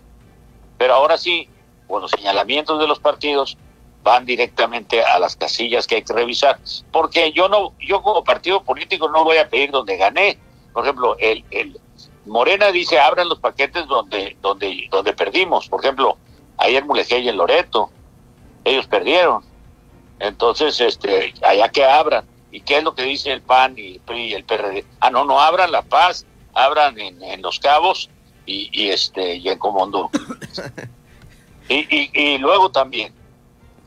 Pero 0.79 0.94
ahora 0.94 1.18
sí, 1.18 1.49
con 1.87 2.03
los 2.03 2.11
señalamientos 2.11 2.79
de 2.79 2.87
los 2.87 3.01
partidos 3.01 3.57
van 4.03 4.25
directamente 4.25 5.03
a 5.03 5.18
las 5.18 5.35
casillas 5.35 5.87
que 5.87 5.96
hay 5.96 6.03
que 6.03 6.12
revisar, 6.12 6.61
porque 6.92 7.33
yo 7.33 7.49
no 7.49 7.72
yo 7.81 8.03
como 8.03 8.22
partido 8.22 8.62
político 8.62 9.09
no 9.09 9.25
voy 9.25 9.38
a 9.38 9.49
pedir 9.49 9.70
donde 9.70 9.96
gané. 9.96 10.38
Por 10.72 10.85
ejemplo, 10.85 11.16
el, 11.18 11.44
el 11.51 11.81
Morena 12.27 12.73
dice 12.73 12.99
abran 12.99 13.29
los 13.29 13.39
paquetes 13.39 13.87
donde 13.87 14.37
donde 14.43 14.89
donde 14.91 15.12
perdimos. 15.12 15.69
Por 15.69 15.83
ejemplo, 15.83 16.19
ayer 16.59 16.85
Mulegé 16.85 17.21
y 17.21 17.29
en 17.29 17.37
Loreto, 17.37 17.91
ellos 18.65 18.87
perdieron. 18.87 19.45
Entonces, 20.19 20.81
este, 20.81 21.35
allá 21.43 21.69
que 21.69 21.85
abran. 21.85 22.27
¿Y 22.51 22.61
qué 22.61 22.79
es 22.79 22.85
lo 22.85 22.95
que 22.95 23.03
dice 23.03 23.33
el 23.33 23.43
PAN 23.43 23.75
y 23.77 23.95
el 23.95 24.01
PRI 24.01 24.29
y 24.29 24.35
el 24.35 24.45
PRD? 24.45 24.85
Ah, 25.01 25.11
no, 25.11 25.25
no 25.25 25.41
abran 25.41 25.71
La 25.71 25.83
Paz, 25.83 26.25
abran 26.55 26.99
en, 26.99 27.43
Los 27.43 27.59
Cabos 27.59 28.09
y, 28.47 28.71
y, 28.73 28.91
este 28.91 29.37
y 29.37 29.49
en 29.49 29.59
Comondú. 29.59 30.09
y, 31.69 32.11
y, 32.19 32.39
luego 32.39 32.71
también, 32.71 33.12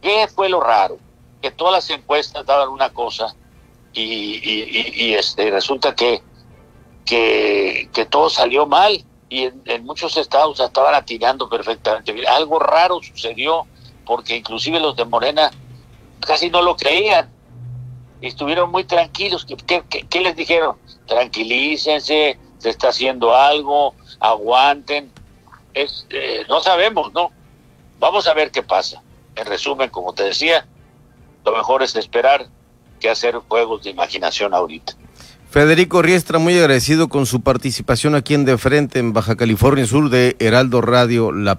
¿qué 0.01 0.27
fue 0.27 0.49
lo 0.49 0.61
raro? 0.61 0.99
Que 1.41 1.49
todas 1.49 1.73
las 1.73 1.89
encuestas 1.89 2.45
daban 2.45 2.69
una 2.69 2.91
cosa 2.91 3.33
y, 3.93 4.39
y 4.43 5.13
este 5.15 5.49
resulta 5.49 5.95
que, 5.95 6.21
que, 7.05 7.89
todo 8.09 8.29
salió 8.29 8.65
mal 8.65 9.03
y 9.29 9.43
en, 9.43 9.85
muchos 9.85 10.17
estados 10.17 10.59
estaban 10.59 10.95
atirando 10.95 11.49
perfectamente. 11.49 12.27
Algo 12.27 12.59
raro 12.59 12.99
sucedió 13.01 13.67
porque 14.05 14.35
inclusive 14.35 14.79
los 14.79 14.95
de 14.95 15.05
Morena 15.05 15.51
casi 16.19 16.49
no 16.49 16.61
lo 16.61 16.75
creían 16.75 17.29
y 18.21 18.27
estuvieron 18.27 18.71
muy 18.71 18.83
tranquilos. 18.83 19.45
¿Qué, 19.45 19.83
qué, 20.09 20.21
les 20.21 20.35
dijeron? 20.35 20.77
Tranquilícense, 21.05 22.39
se 22.57 22.69
está 22.69 22.89
haciendo 22.89 23.35
algo, 23.35 23.95
aguanten. 24.19 25.11
Eh, 25.73 26.45
no 26.49 26.61
sabemos, 26.61 27.13
¿no? 27.13 27.31
Vamos 27.99 28.27
a 28.27 28.33
ver 28.33 28.51
qué 28.51 28.63
pasa. 28.63 29.01
En 29.35 29.45
resumen, 29.45 29.89
como 29.89 30.13
te 30.13 30.23
decía, 30.23 30.65
lo 31.45 31.51
mejor 31.55 31.83
es 31.83 31.95
esperar 31.95 32.47
que 32.99 33.09
hacer 33.09 33.35
juegos 33.47 33.83
de 33.83 33.91
imaginación 33.91 34.53
ahorita. 34.53 34.93
Federico 35.51 36.03
Riestra, 36.03 36.37
muy 36.37 36.55
agradecido 36.59 37.07
con 37.07 37.25
su 37.25 37.41
participación 37.41 38.13
aquí 38.13 38.35
en 38.35 38.45
De 38.45 38.59
Frente, 38.59 38.99
en 38.99 39.13
Baja 39.13 39.35
California 39.35 39.87
Sur, 39.87 40.11
de 40.11 40.35
Heraldo 40.37 40.79
Radio 40.79 41.31
La 41.31 41.55